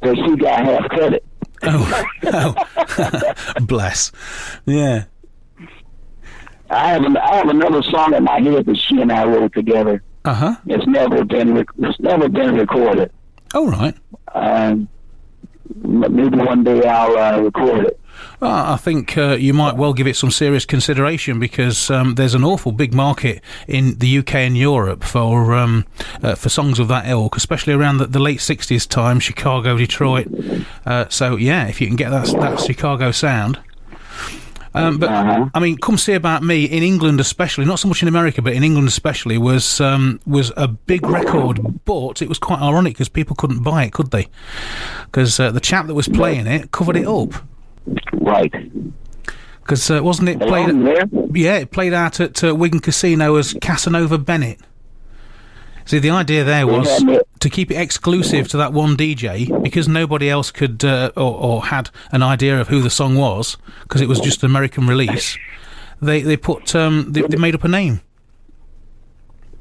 because 0.00 0.16
she 0.24 0.36
got 0.36 0.64
half 0.64 0.88
credit. 0.88 1.24
Oh, 1.62 2.04
oh. 2.24 3.54
bless. 3.60 4.10
Yeah. 4.64 5.04
I 6.70 6.88
have 6.92 7.02
an, 7.04 7.16
I 7.18 7.34
have 7.36 7.48
another 7.48 7.82
song 7.82 8.14
in 8.14 8.24
my 8.24 8.40
head 8.40 8.64
that 8.64 8.76
she 8.78 9.00
and 9.02 9.12
I 9.12 9.24
wrote 9.24 9.52
together. 9.52 10.02
Uh 10.24 10.34
huh. 10.34 10.56
It's 10.66 10.86
never 10.86 11.24
been 11.24 11.54
rec- 11.54 11.68
it's 11.80 12.00
never 12.00 12.28
been 12.28 12.54
recorded. 12.54 13.10
Oh 13.54 13.68
right. 13.68 13.94
Um, 14.34 14.88
maybe 15.82 16.36
one 16.38 16.62
day 16.64 16.82
I'll 16.86 17.16
uh, 17.18 17.40
record 17.42 17.86
it. 17.86 18.00
Well, 18.40 18.50
I 18.50 18.76
think 18.76 19.18
uh, 19.18 19.32
you 19.32 19.52
might 19.52 19.76
well 19.76 19.92
give 19.92 20.06
it 20.06 20.16
some 20.16 20.30
serious 20.30 20.64
consideration 20.64 21.38
because 21.38 21.90
um, 21.90 22.14
there's 22.14 22.34
an 22.34 22.44
awful 22.44 22.72
big 22.72 22.94
market 22.94 23.42
in 23.68 23.98
the 23.98 24.18
UK 24.18 24.34
and 24.36 24.56
Europe 24.56 25.04
for 25.04 25.54
um, 25.54 25.84
uh, 26.22 26.34
for 26.34 26.48
songs 26.48 26.78
of 26.78 26.88
that 26.88 27.06
ilk, 27.06 27.36
especially 27.36 27.74
around 27.74 27.98
the, 27.98 28.06
the 28.06 28.18
late 28.18 28.38
'60s 28.38 28.88
time, 28.88 29.20
Chicago, 29.20 29.76
Detroit. 29.76 30.26
Uh, 30.86 31.06
so 31.08 31.36
yeah, 31.36 31.66
if 31.66 31.80
you 31.80 31.86
can 31.86 31.96
get 31.96 32.10
that 32.10 32.26
that 32.40 32.60
Chicago 32.60 33.10
sound. 33.10 33.58
Um, 34.72 34.98
but 34.98 35.08
Uh-huh. 35.10 35.48
I 35.52 35.58
mean, 35.60 35.76
come 35.78 35.98
see 35.98 36.12
about 36.12 36.42
me 36.42 36.64
in 36.64 36.82
England, 36.82 37.20
especially 37.20 37.64
not 37.64 37.80
so 37.80 37.88
much 37.88 38.02
in 38.02 38.08
America, 38.08 38.40
but 38.40 38.52
in 38.52 38.62
England 38.62 38.88
especially 38.88 39.36
was 39.36 39.80
um, 39.80 40.20
was 40.26 40.52
a 40.56 40.68
big 40.68 41.04
record. 41.06 41.60
But 41.84 42.22
it 42.22 42.28
was 42.28 42.38
quite 42.38 42.60
ironic 42.60 42.94
because 42.94 43.08
people 43.08 43.34
couldn't 43.36 43.62
buy 43.62 43.84
it, 43.84 43.92
could 43.92 44.12
they? 44.12 44.28
Because 45.06 45.40
uh, 45.40 45.50
the 45.50 45.60
chap 45.60 45.86
that 45.88 45.94
was 45.94 46.08
playing 46.08 46.46
it 46.46 46.70
covered 46.70 46.96
it 46.96 47.06
up. 47.06 47.34
Right. 48.12 48.52
Because 49.62 49.90
uh, 49.90 50.02
wasn't 50.02 50.28
it 50.28 50.40
played? 50.40 50.74
Yeah, 51.36 51.58
it 51.58 51.70
played 51.70 51.92
out 51.92 52.20
at 52.20 52.42
uh, 52.42 52.54
Wigan 52.54 52.80
Casino 52.80 53.36
as 53.36 53.54
Casanova 53.60 54.18
Bennett. 54.18 54.60
See, 55.84 55.98
the 55.98 56.10
idea 56.10 56.44
there 56.44 56.66
was 56.66 57.04
to 57.40 57.50
keep 57.50 57.70
it 57.70 57.74
exclusive 57.74 58.48
to 58.48 58.56
that 58.58 58.72
one 58.72 58.96
DJ 58.96 59.62
because 59.62 59.88
nobody 59.88 60.28
else 60.30 60.50
could 60.50 60.84
uh, 60.84 61.10
or, 61.16 61.34
or 61.34 61.64
had 61.64 61.90
an 62.12 62.22
idea 62.22 62.60
of 62.60 62.68
who 62.68 62.80
the 62.80 62.90
song 62.90 63.16
was 63.16 63.56
because 63.82 64.00
it 64.00 64.08
was 64.08 64.20
just 64.20 64.42
an 64.42 64.50
American 64.50 64.86
release. 64.86 65.36
They 66.00 66.22
they 66.22 66.36
put 66.36 66.74
um, 66.74 67.12
they, 67.12 67.22
they 67.22 67.36
made 67.36 67.54
up 67.54 67.64
a 67.64 67.68
name. 67.68 68.00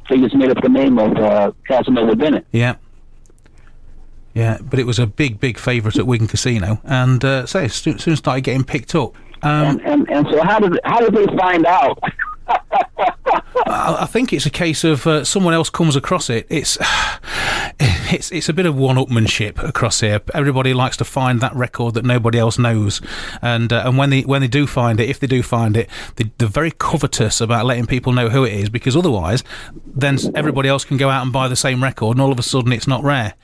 They 0.10 0.18
just 0.18 0.36
made 0.36 0.50
up 0.50 0.62
the 0.62 0.70
name 0.70 0.98
of 0.98 1.15
uh, 1.18 1.52
Casanova 1.68 2.15
Bennett. 2.15 2.46
Yeah. 2.52 2.76
Yeah, 4.34 4.58
but 4.62 4.80
it 4.80 4.86
was 4.86 5.00
a 5.00 5.08
big, 5.08 5.39
big 5.39 5.58
favourite 5.58 5.98
at 5.98 6.06
Wigan 6.06 6.28
Casino, 6.28 6.80
and 6.84 7.24
uh, 7.26 7.46
so 7.46 7.68
soon, 7.68 7.98
soon 8.00 8.15
started 8.15 8.42
getting 8.42 8.63
picked 8.63 8.94
up. 8.96 9.15
Um, 9.42 9.52
And, 9.80 9.82
and 9.82 10.10
and 10.10 10.28
so 10.30 10.44
how 10.44 10.60
did 10.60 10.80
how 10.84 11.00
did 11.00 11.13
they 11.13 11.26
find 11.38 11.65
out? 11.65 11.98
I, 13.68 13.98
I 14.02 14.06
think 14.06 14.34
it's 14.34 14.46
a 14.46 14.50
case 14.52 14.84
of 14.84 15.06
uh, 15.08 15.24
someone 15.24 15.54
else 15.54 15.70
comes 15.70 15.96
across 15.96 16.30
it. 16.30 16.46
It's 16.50 16.78
it's 18.12 18.32
it's 18.32 18.50
a 18.50 18.54
bit 18.54 18.65
of 18.65 18.76
one-upmanship 18.76 19.62
across 19.63 20.02
here. 20.02 20.22
Everybody 20.34 20.74
likes 20.74 20.98
to 20.98 21.06
find 21.06 21.41
that 21.41 21.56
record 21.56 21.93
that 21.93 22.06
nobody 22.06 22.39
else 22.39 22.58
knows, 22.58 23.02
and 23.41 23.72
uh, 23.72 23.84
and 23.86 23.98
when 23.98 24.10
they 24.10 24.22
when 24.22 24.41
they 24.41 24.48
do 24.48 24.67
find 24.67 25.00
it, 25.00 25.10
if 25.10 25.19
they 25.19 25.28
do 25.28 25.43
find 25.43 25.78
it, 25.78 25.89
they, 26.15 26.32
they're 26.38 26.48
very 26.48 26.72
covetous 26.72 27.41
about 27.41 27.65
letting 27.65 27.86
people 27.86 28.13
know 28.13 28.30
who 28.30 28.43
it 28.43 28.54
is 28.54 28.69
because 28.69 28.95
otherwise, 28.95 29.43
then 29.86 30.17
everybody 30.36 30.69
else 30.69 30.86
can 30.86 30.98
go 30.98 31.10
out 31.10 31.24
and 31.24 31.34
buy 31.34 31.48
the 31.48 31.56
same 31.56 31.84
record, 31.84 32.17
and 32.17 32.22
all 32.22 32.32
of 32.32 32.39
a 32.39 32.43
sudden 32.43 32.74
it's 32.74 32.88
not 32.88 33.04
rare, 33.04 33.36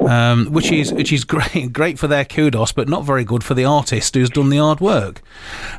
um, 0.00 0.46
which 0.46 0.70
is 0.70 0.92
which 0.92 1.12
is 1.12 1.24
great 1.32 1.72
great 1.72 1.98
for 1.98 2.06
their 2.06 2.24
kudos, 2.24 2.72
but 2.72 2.88
not 2.88 3.04
very 3.04 3.24
good 3.24 3.44
for 3.44 3.54
the 3.54 3.64
artist 3.64 4.14
who's 4.14 4.30
done 4.30 4.50
the 4.50 4.58
hard 4.58 4.80
work, 4.80 5.22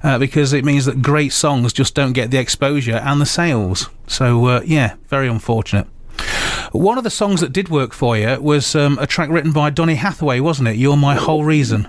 uh, 0.03 0.17
because 0.17 0.53
it 0.53 0.65
means 0.65 0.85
that 0.85 1.01
great 1.01 1.33
songs 1.33 1.73
just 1.73 1.95
don't 1.95 2.13
get 2.13 2.31
the 2.31 2.39
exposure 2.39 2.97
and 3.03 3.21
the 3.21 3.25
sales. 3.25 3.89
So 4.07 4.45
uh, 4.45 4.61
yeah, 4.65 4.95
very 5.07 5.27
unfortunate. 5.27 5.87
One 6.71 6.97
of 6.97 7.03
the 7.03 7.09
songs 7.11 7.41
that 7.41 7.53
did 7.53 7.69
work 7.69 7.93
for 7.93 8.17
you 8.17 8.39
was 8.41 8.75
um, 8.75 8.97
a 8.99 9.05
track 9.05 9.29
written 9.29 9.51
by 9.51 9.69
Donny 9.69 9.95
Hathaway, 9.95 10.39
wasn't 10.39 10.69
it? 10.69 10.75
You're 10.75 10.97
my 10.97 11.15
whole 11.15 11.43
reason. 11.43 11.87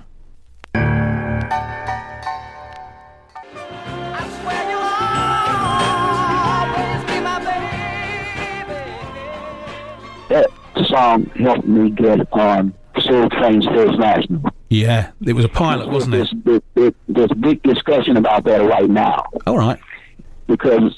I 4.17 4.29
swear 4.43 4.71
you'll 4.71 4.83
always 6.85 7.05
be 7.07 7.21
my 7.21 7.39
baby. 7.45 8.85
That 10.29 10.51
song 10.89 11.27
helped 11.37 11.67
me 11.67 11.91
get 11.91 12.31
on 12.33 12.75
Soul 13.01 13.31
Train 13.31 13.63
Stage 13.63 13.99
National. 13.99 14.51
Yeah, 14.71 15.13
it 15.25 15.33
was 15.35 15.45
a 15.45 15.49
pilot, 15.49 15.89
wasn't 15.89 16.15
it? 16.15 16.19
There's, 16.19 16.33
big, 16.33 16.63
big, 16.75 16.95
there's 17.09 17.31
a 17.31 17.37
big 17.37 17.63
discussion 17.63 18.17
about 18.17 18.45
that 18.45 18.59
right 18.59 18.91
now 18.91 19.25
All 19.47 19.57
right, 19.57 19.79
because 20.49 20.93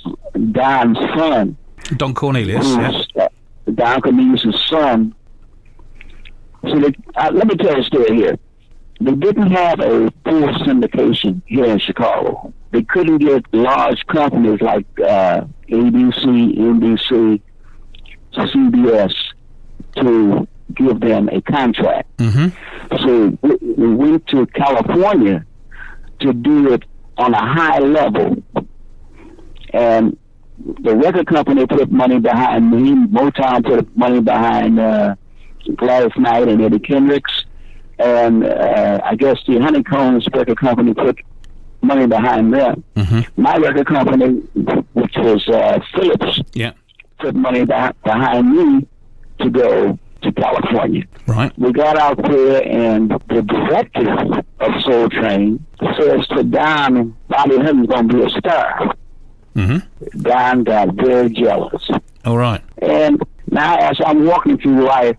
Don's 0.52 0.96
son, 1.16 1.56
Don 1.96 2.14
Cornelius. 2.14 2.66
Yeah. 2.66 3.02
uh, 3.24 3.28
Don 3.74 4.00
Cornelius' 4.00 4.66
son, 4.68 5.14
so 6.62 6.78
they, 6.80 6.94
uh, 7.16 7.30
let 7.32 7.46
me 7.46 7.54
tell 7.56 7.74
you 7.74 7.80
a 7.80 7.84
story 7.84 8.16
here. 8.16 8.36
They 9.00 9.12
didn't 9.12 9.50
have 9.50 9.78
a 9.80 10.10
full 10.24 10.48
syndication 10.64 11.42
here 11.46 11.66
in 11.66 11.78
Chicago. 11.78 12.52
They 12.72 12.82
couldn't 12.82 13.18
get 13.18 13.44
large 13.52 14.04
companies 14.06 14.60
like 14.60 14.86
uh, 15.00 15.42
ABC, 15.68 16.56
NBC, 16.56 17.40
CBS 18.32 19.14
to 19.96 20.48
give 20.74 21.00
them 21.00 21.28
a 21.30 21.40
contract. 21.42 22.08
hmm 22.20 22.48
So 23.00 23.36
we, 23.42 23.56
we 23.76 23.94
went 23.94 24.26
to 24.28 24.46
California 24.46 25.44
to 26.20 26.32
do 26.32 26.72
it 26.72 26.84
on 27.18 27.34
a 27.34 27.46
high 27.54 27.78
level. 27.78 28.42
And 29.72 30.16
the 30.80 30.96
record 30.96 31.26
company 31.26 31.66
put 31.66 31.90
money 31.90 32.18
behind 32.18 32.70
me. 32.70 32.92
Motown 33.08 33.64
put 33.64 33.96
money 33.96 34.20
behind 34.20 34.78
uh, 34.80 35.14
Gladys 35.76 36.12
Knight 36.16 36.48
and 36.48 36.62
Eddie 36.62 36.78
Kendricks. 36.78 37.44
And 37.98 38.44
uh, 38.44 39.00
I 39.04 39.16
guess 39.16 39.38
the 39.46 39.58
Honey 39.58 39.82
Cone's 39.82 40.26
record 40.34 40.58
company 40.58 40.92
put 40.94 41.18
money 41.82 42.06
behind 42.06 42.52
them. 42.52 42.84
hmm 42.96 43.20
My 43.36 43.56
record 43.56 43.86
company, 43.86 44.26
which 44.94 45.14
was 45.16 45.46
uh, 45.48 45.78
Philips, 45.94 46.40
Yeah. 46.52 46.72
put 47.20 47.34
money 47.34 47.60
beh- 47.64 47.94
behind 48.04 48.50
me 48.50 48.86
to 49.40 49.50
go 49.50 49.98
to 50.22 50.32
California 50.32 51.04
Right. 51.26 51.52
we 51.58 51.72
got 51.72 51.98
out 51.98 52.16
there 52.22 52.66
and 52.66 53.10
the 53.28 53.42
director 53.42 54.42
of 54.60 54.82
Soul 54.82 55.08
Train 55.10 55.64
says 55.98 56.26
to 56.28 56.42
Don, 56.42 57.14
Bobby 57.28 57.56
Hutton's 57.58 57.86
going 57.86 58.08
to 58.08 58.14
be 58.16 58.22
a 58.24 58.30
star. 58.30 58.94
Hmm 59.56 59.78
Don 60.20 60.64
got 60.64 60.94
very 60.94 61.30
jealous. 61.30 61.88
All 62.24 62.36
right. 62.36 62.62
And 62.82 63.22
now, 63.50 63.76
as 63.76 63.98
I'm 64.04 64.24
walking 64.26 64.58
through 64.58 64.84
life, 64.84 65.16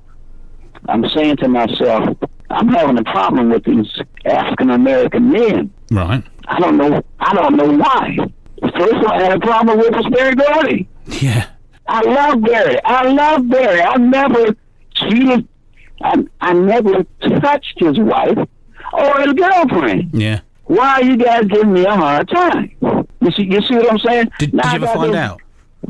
I'm 0.89 1.08
saying 1.10 1.38
to 1.38 1.47
myself, 1.47 2.15
I'm 2.50 2.67
having 2.69 2.97
a 2.97 3.04
problem 3.04 3.50
with 3.50 3.63
these 3.63 3.89
African 4.26 4.69
American 4.69 5.32
men. 5.32 5.71
Right. 5.91 6.23
I 6.47 6.60
don't 6.60 6.78
know. 6.78 7.04
I 7.19 7.34
don't 7.34 7.56
know 7.56 7.71
why. 7.78 8.17
The 8.62 8.71
first 8.71 8.93
one 8.95 9.08
I 9.12 9.23
had 9.23 9.32
a 9.38 9.39
problem 9.39 9.78
with 9.80 9.93
was 9.93 10.06
Berry 10.08 10.36
Gordy. 10.36 10.88
Yeah. 11.06 11.47
I 11.88 12.02
love 12.02 12.41
Berry. 12.41 12.80
I 12.84 13.04
love 13.10 13.50
Berry. 13.50 13.82
I 13.82 13.95
never 13.97 14.56
cheated. 14.93 15.47
I, 16.02 16.23
I 16.41 16.54
never 16.54 17.04
touched 17.39 17.80
his 17.80 17.97
wife 17.97 18.38
or 18.93 19.21
his 19.21 19.34
girlfriend. 19.34 20.10
Yeah. 20.13 20.41
Why 20.65 20.95
are 20.95 21.04
you 21.04 21.17
guys 21.17 21.45
giving 21.45 21.73
me 21.73 21.86
a 21.86 21.95
hard 21.95 22.28
time? 22.30 22.76
You 23.22 23.32
see, 23.32 23.44
you 23.44 23.62
see 23.62 23.76
what 23.76 23.92
I'm 23.92 24.00
saying? 24.00 24.30
Did, 24.40 24.52
did 24.52 24.66
you 24.66 24.72
ever 24.72 24.88
find 24.88 25.14
this 25.14 25.20
out? 25.20 25.42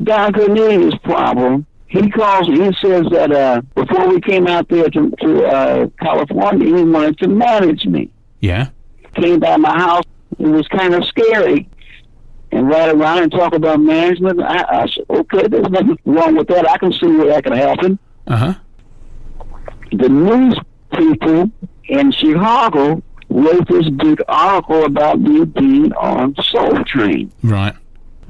Don 0.04 0.34
Cornelius 0.34 0.96
problem. 1.04 1.66
He 1.88 2.10
calls 2.10 2.50
me. 2.50 2.66
He 2.66 2.74
says 2.82 3.06
that 3.12 3.32
uh, 3.32 3.62
before 3.74 4.10
we 4.10 4.20
came 4.20 4.48
out 4.48 4.68
there 4.70 4.90
to, 4.90 5.12
to 5.22 5.46
uh, 5.46 5.88
California, 6.02 6.78
he 6.78 6.84
wanted 6.84 7.18
to 7.20 7.28
manage 7.28 7.86
me. 7.86 8.10
Yeah. 8.42 8.70
Came 9.16 9.40
by 9.40 9.58
my 9.58 9.78
house. 9.78 10.04
It 10.38 10.48
was 10.48 10.68
kind 10.68 10.94
of 10.94 11.04
scary. 11.06 11.70
And 12.52 12.70
ride 12.70 12.94
around 12.96 13.24
and 13.24 13.32
talk 13.32 13.54
about 13.54 13.80
management. 13.80 14.42
I, 14.42 14.84
I 14.84 14.88
said, 14.88 15.06
okay, 15.10 15.48
there's 15.48 15.70
nothing 15.70 15.98
wrong 16.06 16.36
with 16.36 16.48
that. 16.48 16.70
I 16.70 16.78
can 16.78 16.94
see 16.94 17.08
where 17.08 17.28
that 17.28 17.44
can 17.44 17.54
happen. 17.54 18.00
Uh 18.26 18.38
huh. 18.38 18.54
The 19.92 20.10
news 20.10 20.58
people 20.94 21.52
in 21.86 22.12
Chicago 22.12 23.02
wrote 23.30 23.68
this 23.68 23.90
big 23.90 24.22
article 24.28 24.86
about 24.86 25.20
me 25.20 25.46
being 25.46 25.94
on 25.94 26.36
Soul 26.42 26.84
Train. 26.86 27.32
Right. 27.44 27.76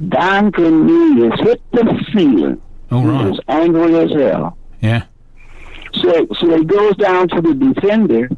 Don 0.10 0.52
Cornelius 0.52 1.40
hit 1.40 1.62
the 1.72 2.06
ceiling. 2.14 2.62
All 2.92 3.02
He 3.02 3.08
right. 3.08 3.30
was 3.30 3.40
angry 3.48 3.96
as 4.00 4.12
hell. 4.12 4.58
Yeah. 4.82 5.04
So, 5.94 6.28
so 6.40 6.58
he 6.58 6.64
goes 6.66 6.96
down 6.98 7.28
to 7.30 7.42
the 7.42 7.54
defender 7.54 8.30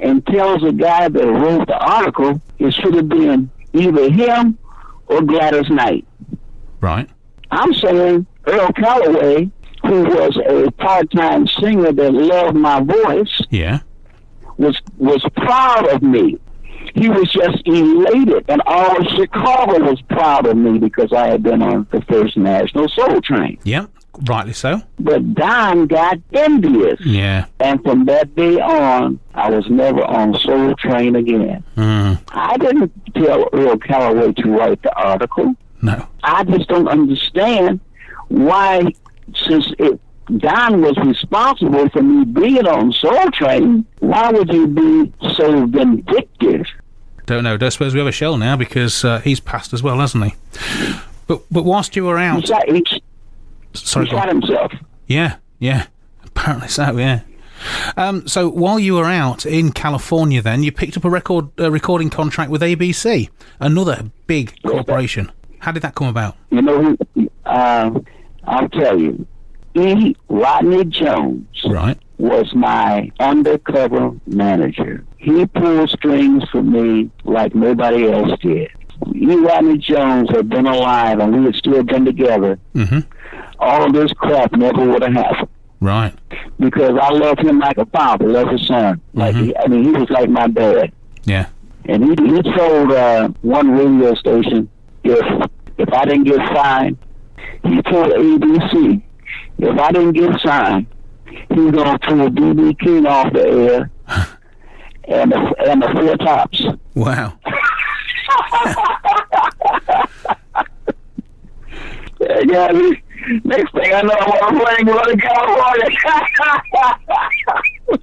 and 0.00 0.26
tells 0.26 0.62
the 0.62 0.72
guy 0.72 1.08
that 1.08 1.26
wrote 1.26 1.66
the 1.66 1.78
article 1.78 2.40
it 2.58 2.72
should 2.74 2.94
have 2.94 3.08
been 3.08 3.50
either 3.72 4.10
him 4.10 4.58
or 5.06 5.22
Gladys 5.22 5.70
Knight. 5.70 6.06
Right. 6.80 7.08
I'm 7.50 7.72
saying 7.74 8.26
Earl 8.46 8.72
Calloway, 8.72 9.50
who 9.86 10.02
was 10.04 10.36
a 10.46 10.70
part-time 10.72 11.46
singer 11.46 11.92
that 11.92 12.12
loved 12.12 12.56
my 12.56 12.80
voice, 12.80 13.40
Yeah. 13.50 13.80
Was 14.58 14.80
was 14.98 15.24
proud 15.36 15.88
of 15.88 16.02
me. 16.02 16.38
He 16.94 17.08
was 17.08 17.30
just 17.32 17.62
elated, 17.66 18.44
and 18.48 18.62
all 18.66 19.00
of 19.00 19.06
Chicago 19.16 19.82
was 19.90 20.00
proud 20.02 20.46
of 20.46 20.56
me 20.56 20.78
because 20.78 21.12
I 21.12 21.28
had 21.28 21.42
been 21.42 21.62
on 21.62 21.86
the 21.90 22.00
first 22.02 22.36
National 22.36 22.88
Soul 22.88 23.20
Train. 23.20 23.58
Yeah. 23.64 23.86
Rightly 24.28 24.52
so. 24.52 24.80
But 25.00 25.34
Don 25.34 25.88
got 25.88 26.18
envious. 26.32 27.00
Yeah. 27.00 27.46
And 27.58 27.82
from 27.82 28.04
that 28.04 28.36
day 28.36 28.60
on, 28.60 29.18
I 29.34 29.50
was 29.50 29.68
never 29.68 30.04
on 30.04 30.38
Soul 30.38 30.74
Train 30.76 31.16
again. 31.16 31.64
Mm. 31.76 32.20
I 32.28 32.56
didn't 32.58 32.92
tell 33.14 33.48
Earl 33.52 33.76
Calloway 33.78 34.32
to 34.34 34.50
write 34.50 34.80
the 34.82 34.94
article. 34.94 35.54
No. 35.82 36.06
I 36.22 36.44
just 36.44 36.68
don't 36.68 36.86
understand 36.86 37.80
why, 38.28 38.92
since 39.34 39.72
it, 39.80 40.00
Don 40.38 40.80
was 40.80 40.96
responsible 40.98 41.88
for 41.90 42.02
me 42.02 42.24
being 42.24 42.66
on 42.66 42.92
Soul 42.92 43.30
Train, 43.32 43.84
why 44.00 44.30
would 44.30 44.52
you 44.52 44.66
be 44.66 45.12
so 45.34 45.66
vindictive? 45.66 46.66
Don't 47.26 47.44
know. 47.44 47.56
Don't 47.56 47.70
suppose 47.70 47.94
we 47.94 48.00
have 48.00 48.06
a 48.06 48.12
shell 48.12 48.36
now 48.36 48.56
because 48.56 49.04
uh, 49.04 49.20
he's 49.20 49.40
passed 49.40 49.72
as 49.72 49.82
well, 49.82 49.98
hasn't 49.98 50.24
he? 50.24 50.34
But 51.26 51.42
but 51.50 51.64
whilst 51.64 51.96
you 51.96 52.04
were 52.04 52.18
He 52.18 52.24
out, 52.24 52.46
shot, 52.46 52.68
he, 52.68 52.84
sorry. 53.72 54.06
he 54.06 54.10
shot 54.12 54.28
himself. 54.28 54.72
Yeah, 55.06 55.36
yeah. 55.58 55.86
Apparently 56.24 56.68
so, 56.68 56.96
yeah. 56.98 57.20
Um, 57.96 58.26
so 58.28 58.48
while 58.50 58.78
you 58.78 58.94
were 58.94 59.06
out 59.06 59.46
in 59.46 59.72
California, 59.72 60.42
then 60.42 60.62
you 60.62 60.70
picked 60.72 60.96
up 60.98 61.04
a 61.04 61.10
record 61.10 61.48
uh, 61.58 61.70
recording 61.70 62.10
contract 62.10 62.50
with 62.50 62.60
ABC, 62.60 63.30
another 63.60 64.10
big 64.26 64.60
corporation. 64.62 65.32
How 65.60 65.72
did 65.72 65.82
that 65.82 65.94
come 65.94 66.08
about? 66.08 66.36
You 66.50 66.60
know, 66.60 66.96
uh, 67.46 67.90
I'll 68.44 68.68
tell 68.68 68.98
you, 69.00 69.26
E. 69.74 70.14
Rodney 70.28 70.84
Jones 70.84 71.46
Right. 71.68 71.98
was 72.18 72.54
my 72.54 73.10
undercover 73.20 74.12
manager. 74.26 75.04
He 75.18 75.46
pulled 75.46 75.90
strings 75.90 76.44
for 76.50 76.62
me 76.62 77.10
like 77.24 77.54
nobody 77.54 78.10
else 78.10 78.38
did. 78.40 78.68
E. 79.14 79.26
Rodney 79.34 79.78
Jones 79.78 80.30
had 80.30 80.48
been 80.48 80.66
alive 80.66 81.18
and 81.18 81.36
we 81.36 81.44
had 81.46 81.54
still 81.56 81.82
been 81.82 82.04
together. 82.04 82.58
hmm 82.74 83.00
All 83.58 83.84
of 83.86 83.92
this 83.92 84.12
crap 84.12 84.52
never 84.52 84.84
would 84.88 85.02
have 85.02 85.12
happened 85.12 85.48
Right. 85.80 86.14
because 86.60 86.96
I 87.00 87.10
loved 87.10 87.40
him 87.40 87.58
like 87.58 87.78
a 87.78 87.86
father, 87.86 88.28
loved 88.28 88.52
a 88.52 88.58
son. 88.64 89.00
Like 89.12 89.34
he, 89.34 89.56
I 89.56 89.66
mean, 89.66 89.84
he 89.84 89.90
was 89.90 90.08
like 90.10 90.30
my 90.30 90.46
dad. 90.48 90.92
Yeah. 91.24 91.46
And 91.86 92.04
he 92.04 92.10
he 92.34 92.42
told 92.42 92.92
uh, 92.92 93.28
one 93.42 93.70
radio 93.70 94.14
station 94.14 94.68
if 95.02 95.48
if 95.76 95.92
I 95.92 96.04
didn't 96.06 96.24
get 96.24 96.40
signed, 96.54 96.96
he 97.64 97.82
told 97.82 98.12
ABC 98.12 99.02
if 99.68 99.78
I 99.78 99.92
didn't 99.92 100.12
get 100.12 100.38
signed, 100.40 100.86
he 101.26 101.60
was 101.60 101.72
gonna 101.72 101.98
pull 101.98 102.30
BB 102.30 102.78
King 102.80 103.06
off 103.06 103.32
the 103.32 103.46
air 103.46 103.90
and 105.08 105.32
the 105.32 105.54
and 105.68 105.82
the 105.82 105.88
four 105.88 106.16
tops. 106.16 106.64
Wow. 106.94 107.38
Yeah, 112.46 112.68
next 113.44 113.72
thing 113.72 113.92
I 113.94 114.02
know, 114.02 114.14
I'm 114.42 114.58
playing 114.58 114.86
Northern 114.86 115.18
California. 115.18 115.86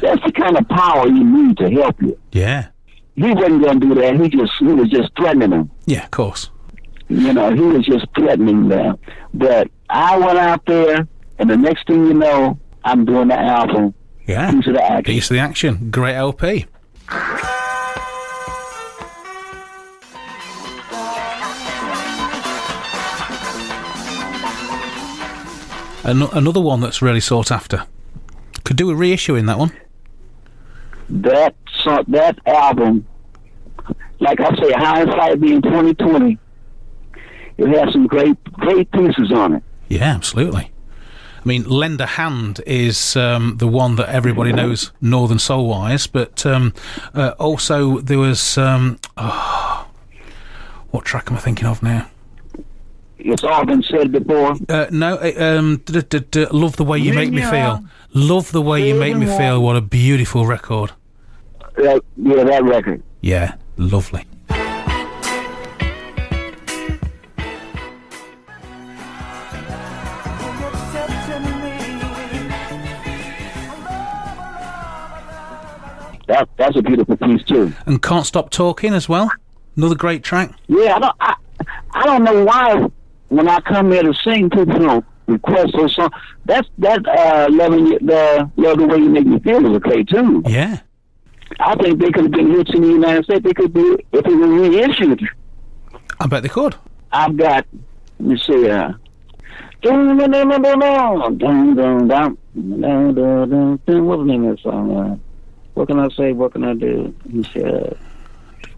That's 0.00 0.22
the 0.24 0.32
kind 0.32 0.56
of 0.58 0.68
power 0.68 1.06
you 1.08 1.24
need 1.24 1.56
to 1.58 1.70
help 1.70 2.00
you. 2.02 2.18
Yeah. 2.32 2.68
He 3.14 3.22
wasn't 3.22 3.64
gonna 3.64 3.80
do 3.80 3.94
that. 3.94 4.20
He 4.20 4.28
just 4.28 4.52
he 4.58 4.66
was 4.66 4.88
just 4.90 5.10
threatening 5.16 5.52
him. 5.52 5.70
Yeah. 5.86 6.04
Of 6.04 6.10
course. 6.10 6.50
You 7.08 7.32
know, 7.32 7.54
he 7.54 7.60
was 7.60 7.86
just 7.86 8.06
threatening 8.14 8.68
them. 8.68 8.98
But 9.32 9.70
I 9.88 10.18
went 10.18 10.38
out 10.38 10.64
there, 10.66 11.06
and 11.38 11.50
the 11.50 11.56
next 11.56 11.86
thing 11.86 12.06
you 12.06 12.14
know, 12.14 12.58
I'm 12.84 13.04
doing 13.04 13.28
the 13.28 13.38
album, 13.38 13.94
Yeah. 14.26 14.50
Piece 14.50 14.66
of 14.66 14.74
the 14.74 14.82
Action. 14.84 15.04
Piece 15.04 15.30
of 15.30 15.34
the 15.34 15.40
action. 15.40 15.90
Great 15.90 16.14
LP. 16.14 16.66
An- 26.04 26.22
another 26.32 26.60
one 26.60 26.80
that's 26.80 27.02
really 27.02 27.18
sought 27.20 27.50
after. 27.50 27.82
Could 28.62 28.76
do 28.76 28.90
a 28.90 28.94
reissue 28.94 29.34
in 29.34 29.46
that 29.46 29.58
one. 29.58 29.72
That 31.10 31.54
so, 31.84 32.04
that 32.08 32.38
album, 32.46 33.04
like 34.20 34.40
I 34.40 34.54
say, 34.56 34.70
hindsight 34.72 35.40
being 35.40 35.62
2020, 35.62 36.38
it 37.58 37.66
has 37.68 37.92
some 37.92 38.06
great 38.06 38.42
great 38.54 38.90
pieces 38.92 39.32
on 39.32 39.54
it. 39.56 39.62
Yeah, 39.88 40.04
absolutely. 40.14 40.70
I 41.38 41.48
mean, 41.48 41.64
Lend 41.64 42.00
a 42.00 42.06
Hand 42.06 42.60
is 42.66 43.14
um, 43.16 43.58
the 43.58 43.68
one 43.68 43.94
that 43.96 44.08
everybody 44.08 44.52
knows 44.52 44.90
Northern 45.00 45.38
Soul 45.38 45.68
wise, 45.68 46.06
but 46.08 46.44
um, 46.44 46.74
uh, 47.14 47.34
also 47.38 47.98
there 48.00 48.18
was. 48.18 48.58
Um, 48.58 48.98
oh, 49.16 49.86
what 50.90 51.04
track 51.04 51.30
am 51.30 51.36
I 51.36 51.40
thinking 51.40 51.66
of 51.68 51.82
now? 51.82 52.08
It's 53.18 53.44
all 53.44 53.64
been 53.64 53.82
said 53.82 54.12
before. 54.12 54.56
Uh, 54.68 54.86
no, 54.90 55.16
uh, 55.16 55.32
um, 55.58 55.82
d- 55.84 56.02
d- 56.02 56.20
d- 56.30 56.46
Love 56.50 56.76
the 56.76 56.84
Way 56.84 56.98
You 56.98 57.12
Make 57.14 57.30
Me 57.32 57.42
Feel. 57.42 57.84
Love 58.12 58.50
the 58.52 58.62
Way 58.62 58.88
You 58.88 58.94
Make 58.94 59.16
Me 59.16 59.26
Feel. 59.26 59.62
What 59.62 59.76
a 59.76 59.80
beautiful 59.80 60.46
record. 60.46 60.92
That, 61.76 62.02
yeah, 62.16 62.44
that 62.44 62.64
record. 62.64 63.02
Yeah, 63.20 63.54
lovely. 63.76 64.24
that 76.26 76.48
that's 76.56 76.76
a 76.76 76.82
beautiful 76.82 77.16
piece 77.16 77.42
too. 77.44 77.72
And 77.86 78.02
can't 78.02 78.26
stop 78.26 78.50
talking 78.50 78.94
as 78.94 79.08
well. 79.08 79.30
Another 79.76 79.94
great 79.94 80.22
track. 80.22 80.52
Yeah, 80.68 80.96
I 80.96 80.98
don't 80.98 81.16
I, 81.20 81.34
I 81.92 82.04
don't 82.04 82.24
know 82.24 82.44
why 82.44 82.86
when 83.28 83.48
I 83.48 83.60
come 83.60 83.90
here 83.92 84.02
to 84.02 84.14
sing, 84.14 84.50
people 84.50 84.78
don't 84.78 85.04
request 85.26 85.72
those 85.76 85.94
songs. 85.94 86.12
That's 86.44 86.68
that 86.78 87.06
uh, 87.06 87.48
loving 87.50 87.84
the 87.84 88.50
love 88.56 88.78
the 88.78 88.86
way 88.86 88.98
you 88.98 89.08
make 89.08 89.26
me 89.26 89.38
feel 89.40 89.64
is 89.64 89.76
okay 89.76 90.04
too. 90.04 90.42
Yeah. 90.46 90.80
I 91.60 91.76
think 91.76 92.00
they 92.00 92.10
could 92.10 92.24
have 92.24 92.32
been 92.32 92.50
hits 92.50 92.74
in 92.74 92.82
the 92.82 92.88
United 92.88 93.24
States. 93.24 93.44
They 93.44 93.54
could 93.54 93.72
be 93.72 93.80
if 94.12 94.26
it 94.26 94.36
were 94.36 94.48
reissued. 94.48 95.22
I 96.18 96.26
bet 96.26 96.42
they 96.42 96.48
could. 96.48 96.74
I've 97.12 97.36
got 97.36 97.66
let 98.18 98.28
me 98.28 98.38
see. 98.38 98.68
Uh, 98.68 98.92
what 99.82 99.94
was 99.94 100.18
the 100.18 100.26
name 100.26 100.50
of 100.50 100.62
that 104.56 104.58
song? 104.62 105.20
What 105.76 105.88
can 105.88 106.00
I 106.00 106.08
say? 106.08 106.32
What 106.32 106.52
can 106.52 106.64
I 106.64 106.72
do? 106.72 107.14
He 107.30 107.42
said 107.52 107.98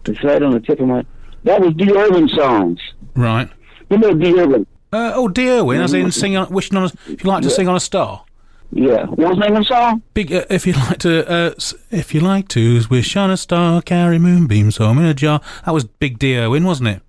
it's 0.05 0.21
right 0.21 0.43
on 0.43 0.51
the 0.51 0.59
tip 0.59 0.81
of 0.81 0.87
my 0.87 1.05
that 1.45 1.61
was 1.61 1.73
Dee 1.75 1.95
Irwin 1.95 2.27
songs. 2.27 2.81
Right. 3.15 3.49
You 3.89 3.99
know 3.99 4.13
D 4.13 4.37
Urban 4.37 4.67
Uh, 4.91 5.13
oh, 5.15 5.29
dear 5.29 5.59
Owen, 5.59 5.79
as 5.79 5.93
in 5.93 6.11
sing 6.11 6.35
on, 6.35 6.49
wishing 6.49 6.77
on. 6.77 6.83
A, 6.83 6.91
if 7.11 7.23
you 7.23 7.29
like 7.29 7.41
to 7.43 7.49
sing 7.49 7.69
on 7.69 7.75
a 7.77 7.79
star. 7.79 8.25
Yeah. 8.73 9.05
What 9.05 9.29
was 9.29 9.37
the 9.37 9.45
name 9.45 9.55
of 9.55 9.63
the 9.63 9.67
song? 9.67 10.01
Big, 10.13 10.33
uh, 10.33 10.43
if 10.49 10.67
you 10.67 10.73
like 10.73 10.97
to, 10.99 11.27
uh, 11.31 11.53
if 11.89 12.13
you 12.13 12.19
like 12.19 12.49
to 12.49 12.81
wish 12.89 13.15
on 13.15 13.31
a 13.31 13.37
star, 13.37 13.81
carry 13.81 14.19
moonbeams 14.19 14.75
home 14.75 14.99
in 14.99 15.05
a 15.05 15.13
jar. 15.13 15.39
That 15.65 15.73
was 15.73 15.85
Big 15.85 16.19
Dee 16.19 16.37
Irwin, 16.37 16.65
wasn't 16.65 16.89
it? 16.89 17.01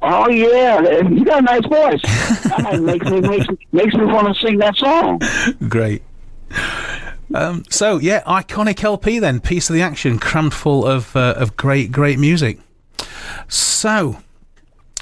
Oh 0.00 0.30
yeah, 0.30 0.80
you 1.08 1.24
got 1.24 1.40
a 1.40 1.42
nice 1.42 1.66
voice. 1.66 2.02
that 2.44 2.80
makes 2.80 3.04
me 3.10 3.20
makes, 3.20 3.46
makes 3.72 3.94
me 3.94 4.04
want 4.04 4.28
to 4.28 4.40
sing 4.40 4.58
that 4.58 4.76
song. 4.76 5.20
Great. 5.68 6.02
Um, 7.34 7.64
so 7.70 7.98
yeah, 7.98 8.22
iconic 8.22 8.82
LP 8.82 9.18
then, 9.18 9.40
piece 9.40 9.68
of 9.70 9.74
the 9.74 9.82
action, 9.82 10.18
crammed 10.18 10.54
full 10.54 10.86
of 10.86 11.14
uh, 11.16 11.34
of 11.36 11.56
great 11.56 11.92
great 11.92 12.18
music. 12.18 12.58
So 13.48 14.18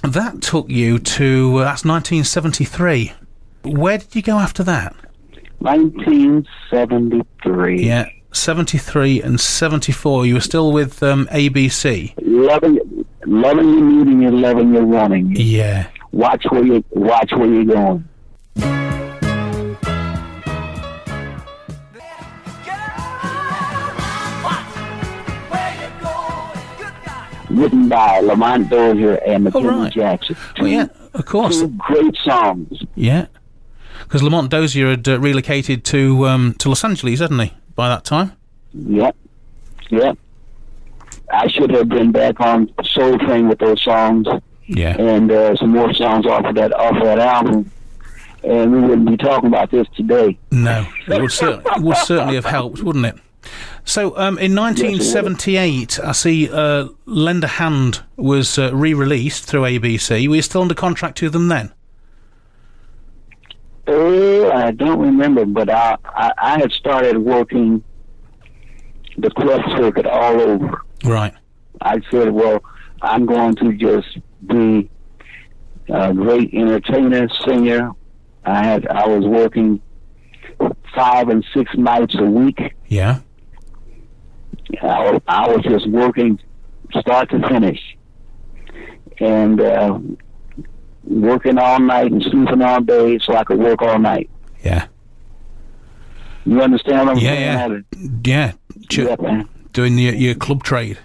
that 0.02 0.42
took 0.42 0.68
you 0.68 0.98
to 0.98 1.58
uh, 1.58 1.64
that's 1.64 1.84
1973. 1.84 3.12
Where 3.64 3.98
did 3.98 4.14
you 4.14 4.22
go 4.22 4.38
after 4.38 4.62
that? 4.64 4.94
1973. 5.58 7.84
Yeah, 7.84 8.08
73 8.32 9.22
and 9.22 9.40
74. 9.40 10.26
You 10.26 10.34
were 10.34 10.40
still 10.40 10.72
with 10.72 11.02
um, 11.02 11.26
ABC. 11.26 12.14
Loving, 12.18 13.04
loving 13.26 13.68
you, 13.68 13.84
needing 13.84 14.22
you, 14.22 14.30
loving 14.30 14.72
you, 14.74 14.84
wanting 14.84 15.34
you. 15.34 15.44
Yeah. 15.44 15.88
Watch 16.12 16.46
where 16.50 16.64
you 16.64 16.84
watch 16.90 17.32
where 17.32 17.46
you're 17.46 17.64
going. 17.64 18.08
Written 27.58 27.88
by 27.88 28.20
Lamont 28.20 28.68
Dozier 28.70 29.14
and 29.26 29.50
Oh, 29.54 29.62
right. 29.62 29.92
Jackson. 29.92 30.36
Oh 30.60 30.64
yeah, 30.64 30.86
of 31.14 31.24
course. 31.26 31.60
Two 31.60 31.68
great 31.78 32.16
songs. 32.16 32.82
Yeah. 32.94 33.26
Because 34.04 34.22
Lamont 34.22 34.50
Dozier 34.50 34.90
had 34.90 35.08
uh, 35.08 35.18
relocated 35.20 35.84
to 35.86 36.26
um, 36.26 36.54
to 36.58 36.68
Los 36.68 36.84
Angeles, 36.84 37.20
hadn't 37.20 37.38
he? 37.40 37.52
By 37.74 37.88
that 37.88 38.04
time. 38.04 38.32
Yep. 38.74 39.16
Yep. 39.90 40.18
I 41.32 41.48
should 41.48 41.70
have 41.72 41.88
been 41.88 42.12
back 42.12 42.40
on 42.40 42.70
Soul 42.84 43.18
Train 43.18 43.48
with 43.48 43.58
those 43.58 43.82
songs 43.82 44.26
Yeah. 44.66 44.96
and 44.98 45.30
uh, 45.30 45.56
some 45.56 45.70
more 45.70 45.92
songs 45.92 46.26
off 46.26 46.44
of 46.44 46.54
that 46.54 46.72
off 46.72 46.96
of 46.96 47.02
that 47.04 47.18
album. 47.18 47.70
And 48.44 48.72
we 48.72 48.80
wouldn't 48.80 49.08
be 49.10 49.16
talking 49.16 49.48
about 49.48 49.70
this 49.70 49.86
today. 49.96 50.38
No, 50.52 50.86
it 51.08 51.20
would, 51.20 51.32
cer- 51.32 51.60
it 51.64 51.82
would 51.82 51.96
certainly 51.96 52.36
have 52.36 52.44
helped, 52.44 52.82
wouldn't 52.82 53.04
it? 53.04 53.16
So, 53.84 54.16
um, 54.16 54.38
in 54.38 54.54
1978, 54.54 56.00
I 56.00 56.12
see 56.12 56.50
uh, 56.50 56.88
Lend 57.06 57.44
a 57.44 57.48
Hand 57.48 58.02
was 58.16 58.58
uh, 58.58 58.74
re 58.74 58.92
released 58.94 59.44
through 59.44 59.62
ABC. 59.62 60.28
Were 60.28 60.36
you 60.36 60.42
still 60.42 60.62
under 60.62 60.74
contract 60.74 61.16
to 61.18 61.30
them 61.30 61.48
then? 61.48 61.72
Uh, 63.86 64.48
I 64.48 64.72
don't 64.72 64.98
remember, 64.98 65.46
but 65.46 65.70
I, 65.70 65.96
I 66.04 66.32
I 66.36 66.58
had 66.58 66.70
started 66.72 67.16
working 67.16 67.82
the 69.16 69.30
club 69.30 69.62
circuit 69.76 70.06
all 70.06 70.40
over. 70.40 70.82
Right. 71.04 71.34
I 71.80 72.00
said, 72.10 72.32
well, 72.32 72.62
I'm 73.02 73.26
going 73.26 73.54
to 73.56 73.72
just 73.72 74.18
be 74.46 74.90
a 75.88 76.12
great 76.12 76.52
entertainer, 76.52 77.28
singer. 77.46 77.92
I 78.44 78.62
had 78.64 78.86
I 78.88 79.06
was 79.06 79.24
working 79.24 79.80
five 80.94 81.28
and 81.28 81.44
six 81.54 81.74
nights 81.76 82.14
a 82.18 82.24
week. 82.24 82.74
Yeah. 82.88 83.20
I 84.82 85.10
was, 85.10 85.22
I 85.28 85.48
was 85.48 85.62
just 85.64 85.86
working 85.88 86.38
start 86.98 87.30
to 87.30 87.40
finish, 87.48 87.80
and 89.20 89.60
uh, 89.60 89.98
working 91.04 91.58
all 91.58 91.78
night 91.80 92.10
and 92.12 92.22
sleeping 92.22 92.62
all 92.62 92.80
day 92.80 93.18
so 93.18 93.34
I 93.36 93.44
could 93.44 93.58
work 93.58 93.82
all 93.82 93.98
night. 93.98 94.28
Yeah. 94.64 94.86
You 96.44 96.60
understand 96.62 97.08
what 97.08 97.16
I'm 97.16 97.22
Yeah, 97.22 97.34
saying? 97.34 97.84
yeah. 98.24 98.52
Yeah. 98.90 99.16
Yeah, 99.20 99.42
doing 99.72 99.96
the, 99.96 100.02
your 100.04 100.34
club 100.34 100.62
trade. 100.64 100.98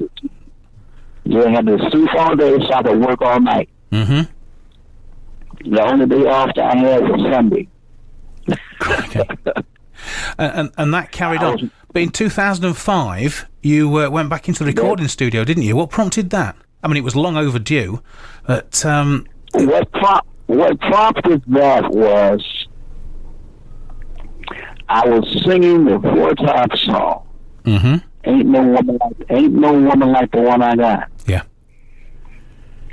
Yeah, 1.26 1.44
I 1.44 1.50
had 1.52 1.66
to 1.68 1.78
sleep 1.92 2.10
all 2.16 2.36
day 2.36 2.58
so 2.60 2.74
I 2.74 2.84
could 2.84 3.00
work 3.00 3.22
all 3.22 3.40
night. 3.42 3.70
Mm-hmm. 3.92 5.70
The 5.74 5.82
only 5.84 6.06
day 6.06 6.26
off 6.28 6.52
that 6.56 6.76
I 6.76 6.78
had 6.78 7.02
was 7.04 7.22
Sunday. 7.32 7.68
Okay. 8.88 9.28
and, 10.38 10.52
and, 10.56 10.72
and 10.78 10.94
that 10.94 11.12
carried 11.12 11.42
on. 11.44 11.72
But 11.92 12.02
in 12.02 12.10
2005, 12.10 13.46
you 13.62 13.96
uh, 14.00 14.10
went 14.10 14.30
back 14.30 14.48
into 14.48 14.64
the 14.64 14.72
recording 14.72 15.08
studio, 15.08 15.44
didn't 15.44 15.64
you? 15.64 15.76
What 15.76 15.90
prompted 15.92 16.30
that? 16.32 16.56
I 16.84 16.88
mean, 16.88 16.98
it 16.98 17.04
was 17.04 17.16
long 17.16 17.38
overdue, 17.38 18.02
but 18.48 18.84
um, 18.86 19.26
What 19.54 19.92
prompt, 19.92 20.28
what 20.48 20.80
prompted 20.80 21.44
that 21.48 21.92
was 21.92 22.68
I 24.90 25.08
was 25.08 25.44
singing 25.46 25.86
the 25.86 26.00
Four 26.00 26.36
Top 26.36 26.76
song. 26.78 27.28
mhm. 27.64 28.04
Ain't 28.26 28.46
no 28.48 28.62
woman 28.64 28.98
like 29.02 29.14
ain't 29.30 29.54
no 29.54 29.74
woman 29.74 30.12
like 30.12 30.32
the 30.32 30.42
one 30.42 30.62
I 30.62 30.76
got. 30.76 31.10
yeah, 31.26 31.42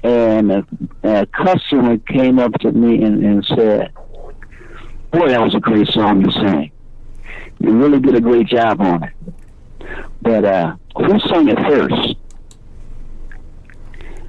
And 0.03 0.51
a, 0.51 0.67
a 1.05 1.27
customer 1.27 1.99
came 1.99 2.39
up 2.39 2.53
to 2.61 2.73
me 2.73 3.03
and, 3.03 3.25
and 3.25 3.45
said, 3.47 3.93
"Boy, 5.13 5.29
that 5.29 5.41
was 5.41 5.55
a 5.55 5.61
great 5.61 5.89
song 5.89 6.25
you 6.25 6.31
sang. 6.33 6.71
You 7.61 7.73
really 7.73 8.01
did 8.01 8.15
a 8.15 8.21
great 8.21 8.47
job 8.47 8.81
on 8.81 9.05
it. 9.05 9.13
But 10.23 10.45
uh, 10.45 10.77
who 10.97 11.19
sang 11.21 11.49
it 11.49 11.59
first? 11.59 12.17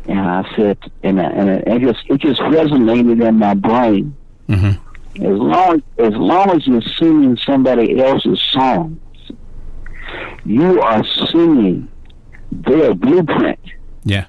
And 0.07 0.19
I 0.19 0.55
said, 0.55 0.77
and, 1.03 1.19
I, 1.21 1.23
and 1.25 1.49
it, 1.49 1.63
it 1.67 1.81
just 1.81 1.99
it 2.09 2.19
just 2.21 2.41
resonated 2.41 3.25
in 3.25 3.35
my 3.37 3.53
brain. 3.53 4.15
mhm. 4.47 4.77
As 5.15 5.37
long 5.37 5.83
as 5.97 6.13
long 6.13 6.49
as 6.51 6.65
you're 6.65 6.81
singing 6.81 7.37
somebody 7.45 8.01
else's 8.01 8.41
songs, 8.51 8.97
you 10.45 10.81
are 10.81 11.03
singing 11.05 11.89
their 12.51 12.93
blueprint 12.93 13.59
yeah, 14.03 14.25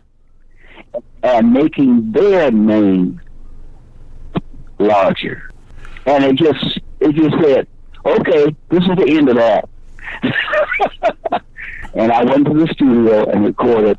and 1.22 1.52
making 1.52 2.10
their 2.12 2.50
name 2.50 3.20
larger. 4.78 5.50
And 6.06 6.24
it 6.24 6.34
just 6.36 6.80
it 7.00 7.14
just 7.14 7.34
said, 7.42 7.66
okay, 8.04 8.54
this 8.68 8.82
is 8.82 8.96
the 8.96 9.06
end 9.08 9.28
of 9.28 9.36
that. 9.36 9.68
and 11.94 12.12
I 12.12 12.24
went 12.24 12.46
to 12.46 12.54
the 12.54 12.66
studio 12.72 13.28
and 13.30 13.44
recorded 13.44 13.98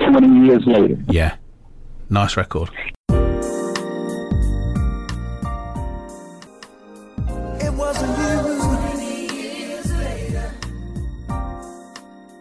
20 0.00 0.46
years 0.46 0.66
later. 0.66 0.98
yeah. 1.08 1.36
Nice 2.10 2.38
record. 2.38 2.70
It 7.60 7.74
wasn't 7.74 8.18
you. 8.18 8.24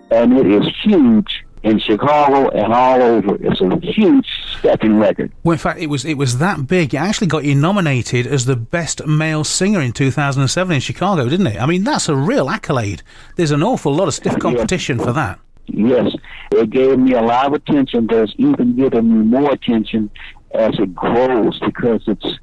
And 0.09 0.37
it 0.37 0.47
is 0.47 0.65
huge 0.83 1.46
in 1.67 1.79
Chicago 1.79 2.49
and 2.49 2.73
all 2.73 3.01
over. 3.01 3.37
It's 3.41 3.61
a 3.61 3.79
huge 3.81 4.27
stepping 4.57 4.97
record. 4.97 5.31
Well, 5.43 5.53
in 5.53 5.59
fact, 5.59 5.79
it 5.79 5.87
was 5.87 6.05
it 6.05 6.15
was 6.15 6.37
that 6.39 6.67
big. 6.67 6.93
It 6.93 6.97
actually 6.97 7.27
got 7.27 7.43
you 7.43 7.55
nominated 7.55 8.25
as 8.25 8.45
the 8.45 8.55
best 8.55 9.05
male 9.05 9.43
singer 9.43 9.81
in 9.81 9.91
2007 9.91 10.73
in 10.73 10.79
Chicago, 10.79 11.27
didn't 11.27 11.47
it? 11.47 11.61
I 11.61 11.65
mean, 11.65 11.83
that's 11.83 12.07
a 12.09 12.15
real 12.15 12.49
accolade. 12.49 13.03
There's 13.35 13.51
an 13.51 13.63
awful 13.63 13.93
lot 13.93 14.07
of 14.07 14.13
stiff 14.13 14.39
competition 14.39 14.97
for 14.99 15.11
that. 15.13 15.39
Yes, 15.67 16.13
it 16.51 16.69
gave 16.69 16.97
me 16.97 17.13
a 17.13 17.21
lot 17.21 17.47
of 17.47 17.53
attention, 17.53 18.07
but 18.07 18.17
it's 18.17 18.33
even 18.37 18.75
giving 18.75 19.19
me 19.19 19.25
more 19.25 19.51
attention 19.51 20.09
as 20.53 20.79
it 20.79 20.95
grows 20.95 21.59
because 21.59 22.01
it's 22.07 22.39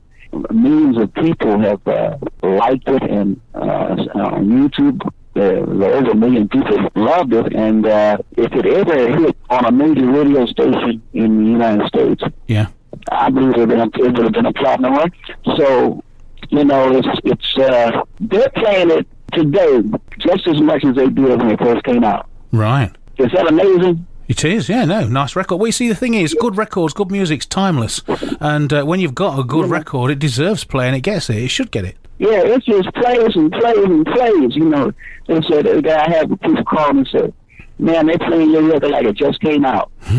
millions 0.52 0.98
of 0.98 1.12
people 1.14 1.58
have 1.60 1.86
uh, 1.88 2.18
liked 2.42 2.88
it 2.88 3.02
and 3.02 3.40
uh, 3.54 3.96
on 4.14 4.48
YouTube. 4.48 5.00
Uh, 5.36 5.40
over 5.40 6.10
a 6.12 6.14
million 6.14 6.48
people 6.48 6.88
loved 6.94 7.32
it, 7.32 7.52
and 7.54 7.84
uh, 7.86 8.16
if 8.36 8.52
it 8.52 8.66
ever 8.66 9.18
hit 9.20 9.36
on 9.50 9.64
a 9.64 9.72
major 9.72 10.06
radio 10.06 10.46
station 10.46 11.02
in 11.12 11.44
the 11.44 11.50
United 11.50 11.88
States, 11.88 12.22
Yeah, 12.46 12.68
I 13.10 13.30
believe 13.30 13.56
it 13.56 13.66
would 13.66 13.70
have 13.78 13.90
been 13.92 14.04
a, 14.04 14.06
it 14.06 14.12
would 14.16 14.24
have 14.24 14.32
been 14.32 14.46
a 14.46 14.52
platinum 14.52 14.92
one. 14.94 15.10
So, 15.56 16.02
you 16.50 16.64
know, 16.64 16.96
it's 16.96 17.08
it's 17.24 17.58
uh, 17.58 18.02
they're 18.20 18.48
playing 18.50 18.90
it 18.92 19.06
today 19.32 19.82
just 20.18 20.46
as 20.46 20.60
much 20.60 20.84
as 20.84 20.94
they 20.94 21.08
did 21.08 21.38
when 21.38 21.50
it 21.50 21.58
first 21.58 21.82
came 21.84 22.04
out. 22.04 22.28
right. 22.52 22.92
Is 23.18 23.30
that 23.32 23.48
amazing? 23.48 24.06
It 24.26 24.44
is, 24.44 24.68
yeah, 24.68 24.84
no, 24.86 25.06
nice 25.06 25.36
record. 25.36 25.56
Well, 25.56 25.66
you 25.66 25.72
see, 25.72 25.88
the 25.88 25.94
thing 25.94 26.14
is, 26.14 26.32
good 26.32 26.56
records, 26.56 26.94
good 26.94 27.10
music's 27.10 27.44
timeless, 27.44 28.00
and 28.40 28.72
uh, 28.72 28.84
when 28.84 28.98
you've 29.00 29.14
got 29.14 29.38
a 29.38 29.44
good 29.44 29.68
record, 29.68 30.10
it 30.10 30.18
deserves 30.18 30.64
play, 30.64 30.86
and 30.86 30.96
it 30.96 31.00
gets 31.00 31.28
it. 31.28 31.36
It 31.36 31.48
should 31.48 31.70
get 31.70 31.84
it. 31.84 31.96
Yeah, 32.18 32.42
it 32.44 32.62
just 32.64 32.92
plays 32.94 33.34
and 33.36 33.50
plays 33.52 33.84
and 33.84 34.06
plays. 34.06 34.54
You 34.56 34.66
know, 34.68 34.92
they 35.26 35.40
said 35.48 35.66
the 35.66 35.82
guy 35.82 36.08
had 36.10 36.28
people 36.40 36.64
call 36.64 36.92
me 36.92 37.00
and 37.00 37.08
said, 37.08 37.34
"Man, 37.78 38.06
they 38.06 38.16
playing 38.18 38.50
your 38.50 38.62
record 38.62 38.90
like 38.90 39.04
it 39.06 39.16
just 39.16 39.40
came 39.40 39.64
out." 39.64 39.90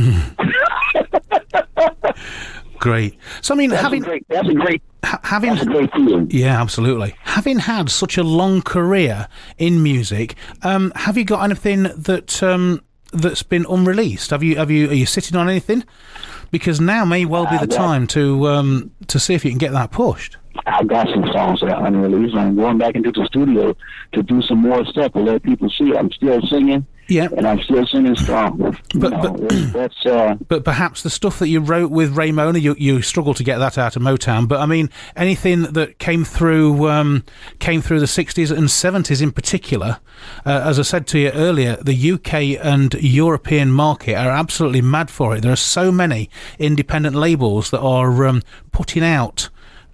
Great. 2.77 3.17
So, 3.41 3.53
I 3.53 3.57
mean, 3.57 3.69
That's 3.71 3.81
having 3.81 4.03
a 4.03 4.05
great. 4.05 4.25
That's 4.27 4.47
a 4.47 4.53
great. 4.53 4.83
ha- 5.03 5.19
having 5.23 5.57
a 5.57 5.65
great 5.65 5.91
feeling. 5.93 6.27
Yeah, 6.29 6.61
absolutely. 6.61 7.15
Having 7.23 7.59
had 7.59 7.89
such 7.89 8.17
a 8.17 8.23
long 8.23 8.61
career 8.61 9.27
in 9.57 9.81
music, 9.81 10.35
um, 10.61 10.91
have 10.95 11.17
you 11.17 11.23
got 11.23 11.43
anything 11.45 11.83
that 11.83 12.43
um, 12.43 12.81
that's 13.13 13.41
been 13.43 13.65
unreleased? 13.69 14.29
Have 14.31 14.43
you 14.43 14.57
have 14.57 14.69
you 14.69 14.89
are 14.89 14.93
you 14.93 15.05
sitting 15.05 15.35
on 15.37 15.49
anything? 15.49 15.83
Because 16.51 16.79
now 16.79 17.05
may 17.05 17.25
well 17.25 17.45
be 17.49 17.57
the 17.57 17.73
Uh, 17.73 17.77
time 17.77 18.07
to 18.07 18.47
um, 18.49 18.91
to 19.07 19.19
see 19.19 19.33
if 19.33 19.43
you 19.45 19.51
can 19.51 19.57
get 19.57 19.71
that 19.71 19.91
pushed. 19.91 20.37
I've 20.65 20.87
got 20.87 21.07
some 21.09 21.25
songs 21.31 21.59
that 21.61 21.71
are 21.71 21.85
unreleased. 21.85 22.35
I'm 22.35 22.55
going 22.55 22.77
back 22.77 22.95
into 22.95 23.11
the 23.11 23.25
studio 23.25 23.75
to 24.13 24.23
do 24.23 24.41
some 24.41 24.59
more 24.59 24.85
stuff 24.85 25.13
to 25.13 25.19
let 25.19 25.43
people 25.43 25.69
see 25.69 25.93
I'm 25.95 26.11
still 26.11 26.41
singing 26.47 26.85
Yeah, 27.07 27.27
and 27.37 27.45
I'm 27.45 27.61
still 27.61 27.85
singing 27.85 28.15
strong. 28.15 28.57
But- 28.95 29.11
know, 29.11 29.21
but- 29.21 29.49
that's- 29.73 30.05
uh, 30.05 30.35
but 30.47 30.63
perhaps 30.63 31.03
the 31.03 31.09
stuff 31.09 31.39
that 31.39 31.49
you 31.49 31.59
wrote 31.59 31.91
with 31.91 32.15
Raynoma, 32.15 32.59
you 32.61 32.75
you 32.79 33.01
struggle 33.01 33.33
to 33.35 33.43
get 33.43 33.57
that 33.59 33.77
out 33.77 33.95
of 33.95 34.01
Motown. 34.01 34.47
But 34.47 34.59
I 34.61 34.65
mean, 34.65 34.89
anything 35.15 35.63
that 35.63 35.99
came 35.99 36.23
through 36.25 36.89
um, 36.89 37.23
came 37.59 37.81
through 37.81 37.99
the 37.99 38.05
'60s 38.07 38.49
and 38.51 38.67
'70s 38.67 39.21
in 39.21 39.31
particular. 39.31 39.99
Uh, 40.45 40.61
as 40.65 40.79
I 40.79 40.83
said 40.83 41.05
to 41.07 41.19
you 41.19 41.29
earlier, 41.31 41.77
the 41.81 42.11
UK 42.13 42.33
and 42.63 42.93
European 42.95 43.71
market 43.71 44.15
are 44.15 44.31
absolutely 44.31 44.81
mad 44.81 45.11
for 45.11 45.35
it. 45.35 45.41
There 45.41 45.51
are 45.51 45.55
so 45.57 45.91
many 45.91 46.29
independent 46.57 47.15
labels 47.15 47.69
that 47.71 47.81
are 47.81 48.25
um, 48.25 48.41
putting 48.71 49.03
out. 49.03 49.49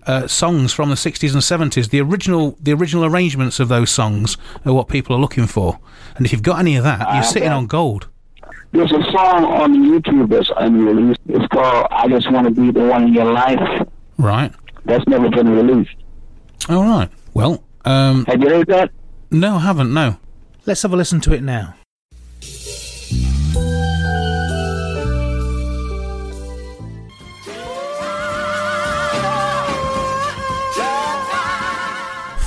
Uh, 0.07 0.25
songs 0.27 0.73
from 0.73 0.89
the 0.89 0.95
60s 0.95 1.31
and 1.33 1.41
70s, 1.71 1.89
the 1.91 2.01
original 2.01 2.57
the 2.59 2.73
original 2.73 3.05
arrangements 3.05 3.59
of 3.59 3.67
those 3.67 3.91
songs 3.91 4.35
are 4.65 4.73
what 4.73 4.87
people 4.87 5.15
are 5.15 5.19
looking 5.19 5.45
for. 5.47 5.79
And 6.15 6.25
if 6.25 6.31
you've 6.31 6.41
got 6.41 6.59
any 6.59 6.75
of 6.75 6.83
that, 6.83 6.99
you're 6.99 7.07
I 7.09 7.21
sitting 7.21 7.49
on 7.49 7.67
gold. 7.67 8.07
there's 8.71 8.91
a 8.91 9.03
song 9.11 9.45
on 9.45 9.73
YouTube 9.75 10.29
that's 10.29 10.49
unreleased. 10.57 11.19
It's 11.29 11.45
called 11.47 11.85
"I 11.91 12.07
Just 12.07 12.31
Want 12.31 12.47
to 12.47 12.51
Be 12.51 12.71
the 12.71 12.85
One 12.87 13.03
in 13.03 13.13
Your 13.13 13.31
Life." 13.31 13.87
Right. 14.17 14.51
That's 14.85 15.05
never 15.07 15.29
been 15.29 15.49
released. 15.49 15.95
All 16.67 16.83
right. 16.83 17.09
Well, 17.35 17.63
um, 17.85 18.25
Have 18.25 18.41
you 18.41 18.49
heard 18.49 18.67
that? 18.67 18.89
no, 19.29 19.55
I 19.57 19.59
haven't. 19.59 19.93
No. 19.93 20.17
Let's 20.65 20.81
have 20.81 20.93
a 20.93 20.95
listen 20.95 21.21
to 21.21 21.33
it 21.33 21.43
now. 21.43 21.75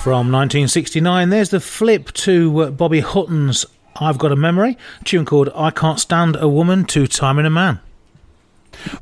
From 0.04 0.30
1969, 0.30 1.30
there's 1.30 1.48
the 1.48 1.60
flip 1.60 2.12
to 2.12 2.60
uh, 2.60 2.70
Bobby 2.70 3.00
Hutton's 3.00 3.64
I've 3.96 4.18
Got 4.18 4.32
a 4.32 4.36
Memory, 4.36 4.76
a 5.00 5.04
tune 5.04 5.24
called 5.24 5.48
I 5.56 5.70
Can't 5.70 5.98
Stand 5.98 6.36
a 6.36 6.46
Woman, 6.46 6.84
Two 6.84 7.06
Time 7.06 7.38
in 7.38 7.46
a 7.46 7.50
Man. 7.50 7.80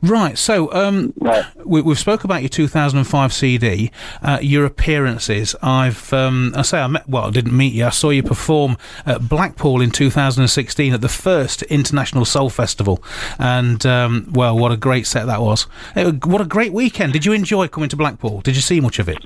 Right, 0.01 0.39
so 0.39 0.73
um, 0.73 1.13
Right. 1.17 1.45
we, 1.67 1.83
we've 1.83 1.99
spoke 1.99 2.23
about 2.23 2.43
your 2.43 2.51
2005 2.51 3.33
CD, 3.33 3.91
uh, 4.23 4.39
your 4.41 4.65
appearances. 4.65 5.57
I've, 5.61 6.13
um, 6.13 6.53
I 6.57 6.63
say 6.63 6.79
I 6.79 6.87
met, 6.87 7.09
well, 7.09 7.25
I 7.25 7.31
didn't 7.31 7.57
meet 7.57 7.75
you. 7.75 7.87
I 7.87 7.91
saw 7.91 8.11
you 8.11 8.23
perform 8.23 8.77
at 9.05 9.29
Blackpool 9.29 9.81
in 9.81 9.91
2016 9.91 10.95
at 10.95 11.01
the 11.01 11.09
first 11.09 11.63
International 11.65 12.25
Soul 12.25 12.49
Festival, 12.49 13.03
and 13.41 13.85
um, 13.85 14.29
well, 14.31 14.57
what 14.57 14.71
a 14.71 14.77
great 14.77 15.09
set 15.09 15.27
that 15.27 15.41
was! 15.41 15.67
It, 15.97 16.25
what 16.27 16.41
a 16.41 16.45
great 16.45 16.73
weekend! 16.73 17.13
Did 17.13 17.25
you 17.25 17.33
enjoy 17.33 17.67
coming 17.67 17.89
to 17.89 17.97
Blackpool? 17.97 18.41
Did 18.43 18.55
you 18.55 18.63
see 18.63 18.79
much 18.79 19.01
of 19.01 19.09
it? 19.09 19.19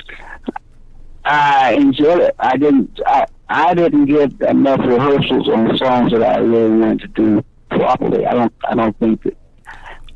I 1.27 1.73
enjoyed 1.73 2.21
it. 2.21 2.35
I 2.39 2.57
didn't. 2.57 3.01
I, 3.07 3.27
I 3.49 3.75
didn't 3.75 4.07
get 4.07 4.41
enough 4.49 4.81
rehearsals 4.81 5.49
on 5.49 5.69
the 5.69 5.77
songs 5.77 6.13
that 6.13 6.23
I 6.23 6.39
really 6.39 6.79
wanted 6.79 7.01
to 7.01 7.09
do 7.09 7.45
properly. 7.71 8.27
I 8.27 8.35
don't. 8.35 8.53
I 8.69 8.75
don't 8.75 8.97
think 8.99 9.23
that. 9.25 9.37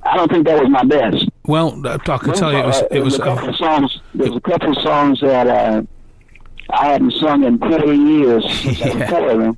I 0.03 0.17
don't 0.17 0.31
think 0.31 0.47
that 0.47 0.61
was 0.61 0.71
my 0.71 0.85
best. 0.85 1.29
Well, 1.45 1.81
I 1.87 1.99
can 2.19 2.33
tell 2.33 2.53
you, 2.53 2.59
it 2.59 2.67
was. 2.67 2.83
Uh, 2.83 2.89
It 2.91 3.01
was 3.01 3.17
a 3.19 3.23
couple 3.23 3.47
uh, 3.47 3.51
of 3.51 3.57
songs. 3.57 4.01
There's 4.15 4.35
a 4.37 4.41
couple 4.41 4.71
of 4.71 4.83
songs 4.83 5.21
that 5.21 5.47
uh, 5.47 5.83
I 6.73 6.87
hadn't 6.93 7.13
sung 7.15 7.45
in 7.45 7.59
20 7.59 7.97
years 7.97 8.45
Yeah. 8.81 9.53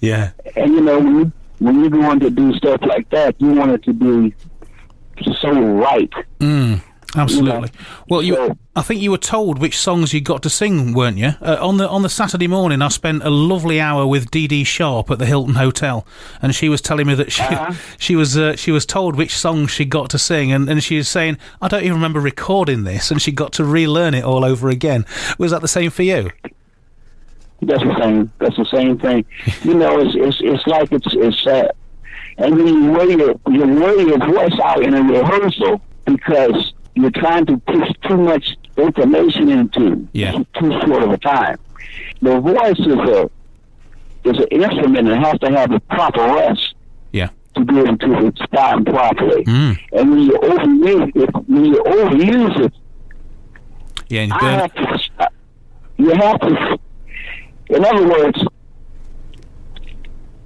yeah. 0.00 0.30
And 0.56 0.74
you 0.74 0.80
know, 0.82 0.98
when 1.00 1.16
you 1.18 1.32
when 1.60 1.80
you're 1.80 1.90
going 1.90 2.20
to 2.20 2.30
do 2.30 2.52
stuff 2.54 2.80
like 2.82 3.08
that, 3.10 3.40
you 3.40 3.52
want 3.52 3.70
it 3.72 3.82
to 3.84 3.92
be 3.92 4.34
so 5.40 5.50
right. 5.52 6.12
Mm, 6.40 6.82
absolutely. 7.16 7.70
Well, 8.08 8.22
you. 8.22 8.34
So- 8.34 8.58
I 8.76 8.82
think 8.82 9.00
you 9.00 9.12
were 9.12 9.18
told 9.18 9.60
which 9.60 9.78
songs 9.78 10.12
you 10.12 10.20
got 10.20 10.42
to 10.42 10.50
sing, 10.50 10.94
weren't 10.94 11.16
you? 11.16 11.34
Uh, 11.40 11.56
on 11.60 11.76
the 11.76 11.88
on 11.88 12.02
the 12.02 12.08
Saturday 12.08 12.48
morning, 12.48 12.82
I 12.82 12.88
spent 12.88 13.22
a 13.22 13.30
lovely 13.30 13.80
hour 13.80 14.04
with 14.04 14.32
Dee 14.32 14.48
Dee 14.48 14.64
Sharp 14.64 15.12
at 15.12 15.20
the 15.20 15.26
Hilton 15.26 15.54
Hotel, 15.54 16.04
and 16.42 16.52
she 16.56 16.68
was 16.68 16.80
telling 16.80 17.06
me 17.06 17.14
that 17.14 17.30
she 17.30 17.42
Uh-huh. 17.44 17.72
she 17.98 18.16
was 18.16 18.36
uh, 18.36 18.56
she 18.56 18.72
was 18.72 18.84
told 18.84 19.14
which 19.14 19.36
songs 19.36 19.70
she 19.70 19.84
got 19.84 20.10
to 20.10 20.18
sing, 20.18 20.50
and, 20.52 20.68
and 20.68 20.82
she 20.82 20.96
was 20.96 21.08
saying, 21.08 21.38
"I 21.62 21.68
don't 21.68 21.82
even 21.84 21.94
remember 21.94 22.18
recording 22.18 22.82
this," 22.82 23.12
and 23.12 23.22
she 23.22 23.30
got 23.30 23.52
to 23.54 23.64
relearn 23.64 24.12
it 24.12 24.24
all 24.24 24.44
over 24.44 24.68
again. 24.68 25.06
Was 25.38 25.52
that 25.52 25.60
the 25.62 25.68
same 25.68 25.90
for 25.90 26.02
you? 26.02 26.30
That's 27.62 27.82
the 27.82 27.96
same. 28.00 28.32
That's 28.40 28.56
the 28.56 28.64
same 28.66 28.98
thing. 28.98 29.24
You 29.62 29.74
know, 29.74 30.00
it's 30.00 30.14
it's 30.16 30.38
it's 30.40 30.66
like 30.66 30.90
it's 30.90 31.06
it's 31.12 31.46
uh, 31.46 31.68
and 32.38 32.58
then 32.58 32.66
you 32.66 32.90
wear 32.90 33.08
your 33.08 33.34
you 33.48 33.66
wear 33.80 34.00
your 34.00 34.18
voice 34.18 34.58
out 34.64 34.82
in 34.82 34.94
a 34.94 35.02
rehearsal 35.02 35.80
because 36.04 36.72
you're 36.94 37.10
trying 37.10 37.46
to 37.46 37.56
push 37.58 37.88
too 38.08 38.16
much 38.16 38.56
information 38.76 39.48
into 39.50 40.06
Yeah. 40.12 40.32
too 40.58 40.70
short 40.84 41.02
of 41.02 41.10
a 41.10 41.18
time. 41.18 41.58
The 42.22 42.40
voice 42.40 42.78
is 42.78 42.86
a 42.94 43.30
is 44.24 44.38
an 44.38 44.46
instrument 44.50 45.06
that 45.08 45.18
has 45.22 45.38
to 45.40 45.50
have 45.50 45.70
a 45.72 45.80
proper 45.80 46.22
rest 46.22 46.74
Yeah. 47.12 47.28
to 47.56 47.64
be 47.64 47.78
able 47.78 47.98
to 47.98 48.08
respond 48.08 48.86
properly. 48.86 49.44
Mm. 49.44 49.78
And 49.92 50.10
when 50.10 50.20
you 50.20 50.32
overuse 50.32 51.12
it, 51.14 51.30
when 51.46 51.64
you 51.66 51.82
overuse 51.84 52.60
it, 52.66 52.72
Yeah. 54.08 54.22
And 54.22 54.32
have 54.32 54.74
to. 54.74 54.98
You 55.98 56.10
have 56.10 56.40
to. 56.40 56.78
In 57.68 57.84
other 57.84 58.08
words, 58.08 58.44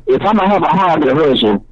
if 0.06 0.22
I'm 0.22 0.37
gonna 0.37 0.48
have 0.48 0.62
a 0.62 0.68
hard 0.68 1.04
rehearsal, 1.04 1.64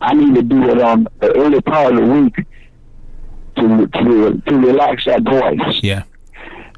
I 0.00 0.14
need 0.14 0.34
to 0.34 0.42
do 0.42 0.68
it 0.70 0.80
on 0.80 1.06
the 1.20 1.32
early 1.36 1.60
part 1.60 1.92
of 1.94 2.00
the 2.00 2.06
week 2.06 2.46
to 3.68 3.86
to 3.86 4.40
to 4.40 4.56
relax 4.58 5.04
that 5.06 5.22
voice. 5.22 5.80
yeah. 5.82 6.02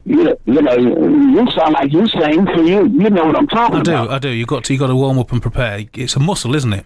You, 0.07 0.37
you 0.45 0.61
know, 0.61 0.77
you, 0.77 1.51
sound 1.53 1.73
like 1.73 1.91
you 1.91 2.07
sing, 2.09 2.47
so 2.55 2.61
you 2.61 2.87
you 2.89 3.09
know 3.09 3.25
what 3.25 3.37
I'm 3.37 3.47
talking 3.47 3.81
about. 3.81 3.89
I 3.89 3.91
do. 3.91 3.93
about. 4.05 4.11
I 4.11 4.19
do. 4.19 4.29
You 4.29 4.45
got 4.45 4.65
to 4.65 4.73
you 4.75 4.79
got 4.79 4.89
to 4.89 4.97
warm 4.97 5.19
up 5.19 5.33
and 5.33 5.41
prepare. 5.41 5.87
It's 5.95 6.15
a 6.15 6.21
muscle, 6.21 6.55
isn't 6.55 6.75
it? 6.75 6.85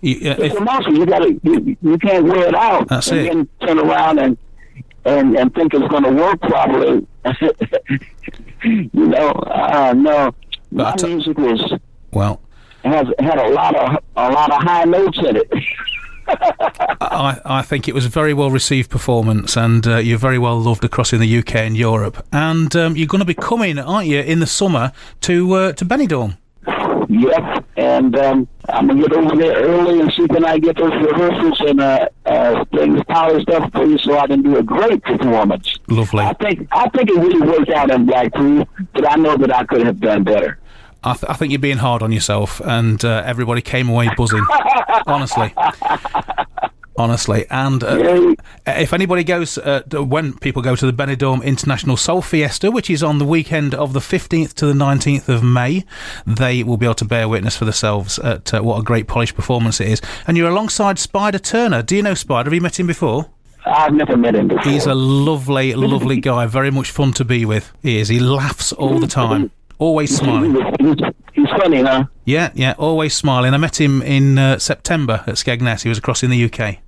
You, 0.00 0.30
uh, 0.30 0.34
It's 0.38 0.54
if, 0.54 0.56
a 0.58 0.64
muscle. 0.64 0.96
You 0.96 1.04
gotta 1.04 1.38
you, 1.42 1.76
you 1.82 1.98
can't 1.98 2.24
wear 2.24 2.48
it 2.48 2.54
out 2.54 2.88
That's 2.88 3.08
and 3.08 3.20
it. 3.20 3.24
then 3.34 3.48
turn 3.66 3.78
around 3.78 4.18
and 4.20 4.38
and 5.04 5.36
and 5.36 5.54
think 5.54 5.74
it's 5.74 5.86
gonna 5.88 6.12
work 6.12 6.40
properly. 6.40 7.06
you 8.64 8.90
know, 8.94 9.30
uh, 9.30 9.92
no. 9.94 10.34
But 10.72 11.02
My 11.02 11.08
music 11.08 11.36
was 11.36 11.74
well, 12.12 12.40
has 12.84 13.06
had 13.18 13.38
a 13.38 13.48
lot 13.50 13.74
of 13.74 14.02
a 14.16 14.30
lot 14.30 14.50
of 14.50 14.62
high 14.62 14.84
notes 14.84 15.18
in 15.18 15.36
it. 15.36 15.52
I, 17.00 17.40
I 17.44 17.62
think 17.62 17.88
it 17.88 17.94
was 17.94 18.04
a 18.04 18.08
very 18.08 18.34
well 18.34 18.50
received 18.50 18.90
performance, 18.90 19.56
and 19.56 19.86
uh, 19.86 19.96
you're 19.96 20.18
very 20.18 20.38
well 20.38 20.58
loved 20.60 20.84
across 20.84 21.12
in 21.12 21.20
the 21.20 21.38
UK 21.38 21.56
and 21.56 21.76
Europe. 21.76 22.26
And 22.32 22.74
um, 22.76 22.96
you're 22.96 23.06
going 23.06 23.20
to 23.20 23.24
be 23.24 23.34
coming, 23.34 23.78
aren't 23.78 24.08
you, 24.08 24.20
in 24.20 24.40
the 24.40 24.46
summer 24.46 24.92
to 25.22 25.52
uh, 25.54 25.72
to 25.72 25.84
Benidorm? 25.84 26.36
yep. 27.08 27.64
And 27.76 28.16
um, 28.16 28.48
I'm 28.68 28.86
gonna 28.88 29.00
get 29.00 29.12
over 29.12 29.36
there 29.36 29.56
early 29.56 30.00
and 30.00 30.12
see 30.12 30.26
can 30.28 30.44
I 30.44 30.58
get 30.58 30.76
those 30.76 30.92
rehearsals 30.92 31.60
and 31.60 31.80
uh, 31.80 32.08
uh, 32.26 32.64
things 32.66 33.02
polished 33.08 33.48
up 33.50 33.72
for 33.72 33.84
you 33.84 33.98
so 33.98 34.18
I 34.18 34.26
can 34.26 34.42
do 34.42 34.56
a 34.56 34.62
great 34.62 35.02
performance. 35.02 35.78
Lovely. 35.88 36.24
I 36.24 36.32
think 36.34 36.68
I 36.72 36.88
think 36.90 37.10
it 37.10 37.16
really 37.16 37.40
worked 37.40 37.70
out 37.70 37.90
in 37.90 38.06
Blackpool, 38.06 38.68
but 38.92 39.10
I 39.10 39.16
know 39.16 39.36
that 39.36 39.54
I 39.54 39.64
could 39.64 39.86
have 39.86 40.00
done 40.00 40.24
better. 40.24 40.58
I, 41.04 41.12
th- 41.14 41.30
I 41.30 41.34
think 41.34 41.52
you're 41.52 41.60
being 41.60 41.78
hard 41.78 42.02
on 42.02 42.12
yourself, 42.12 42.60
and 42.64 43.04
uh, 43.04 43.22
everybody 43.24 43.62
came 43.62 43.88
away 43.88 44.10
buzzing. 44.16 44.44
honestly, 45.06 45.54
honestly. 46.96 47.46
And 47.50 47.84
uh, 47.84 48.34
if 48.66 48.92
anybody 48.92 49.24
goes, 49.24 49.58
uh, 49.58 49.82
when 49.92 50.36
people 50.38 50.60
go 50.60 50.74
to 50.74 50.90
the 50.90 50.92
Benidorm 50.92 51.42
International 51.44 51.96
Soul 51.96 52.20
Fiesta, 52.20 52.70
which 52.70 52.90
is 52.90 53.02
on 53.02 53.18
the 53.18 53.24
weekend 53.24 53.74
of 53.74 53.92
the 53.92 54.00
15th 54.00 54.54
to 54.54 54.66
the 54.66 54.72
19th 54.72 55.28
of 55.28 55.42
May, 55.42 55.84
they 56.26 56.62
will 56.62 56.76
be 56.76 56.86
able 56.86 56.94
to 56.96 57.04
bear 57.04 57.28
witness 57.28 57.56
for 57.56 57.64
themselves 57.64 58.18
at 58.18 58.52
uh, 58.52 58.60
what 58.60 58.78
a 58.78 58.82
great 58.82 59.06
polished 59.06 59.36
performance 59.36 59.80
it 59.80 59.88
is. 59.88 60.02
And 60.26 60.36
you're 60.36 60.50
alongside 60.50 60.98
Spider 60.98 61.38
Turner. 61.38 61.82
Do 61.82 61.96
you 61.96 62.02
know 62.02 62.14
Spider? 62.14 62.48
Have 62.48 62.54
you 62.54 62.60
met 62.60 62.78
him 62.78 62.86
before? 62.86 63.30
I've 63.64 63.92
never 63.92 64.16
met 64.16 64.34
him 64.34 64.48
before. 64.48 64.70
He's 64.70 64.86
a 64.86 64.94
lovely, 64.94 65.74
lovely 65.74 66.20
guy. 66.20 66.46
Very 66.46 66.70
much 66.70 66.90
fun 66.90 67.12
to 67.14 67.24
be 67.24 67.44
with. 67.44 67.72
He 67.82 67.98
is. 67.98 68.08
He 68.08 68.18
laughs 68.18 68.72
all 68.72 68.98
the 68.98 69.06
time. 69.06 69.50
Always 69.78 70.16
smiling. 70.16 70.54
He's, 70.80 70.96
he's 71.32 71.48
funny, 71.50 71.82
huh? 71.82 72.04
Yeah, 72.24 72.50
yeah, 72.54 72.74
always 72.78 73.14
smiling. 73.14 73.54
I 73.54 73.58
met 73.58 73.80
him 73.80 74.02
in 74.02 74.36
uh, 74.38 74.58
September 74.58 75.22
at 75.26 75.34
Skegness. 75.34 75.82
He 75.82 75.88
was 75.88 75.98
across 75.98 76.22
in 76.22 76.30
the 76.30 76.44
UK. 76.44 76.78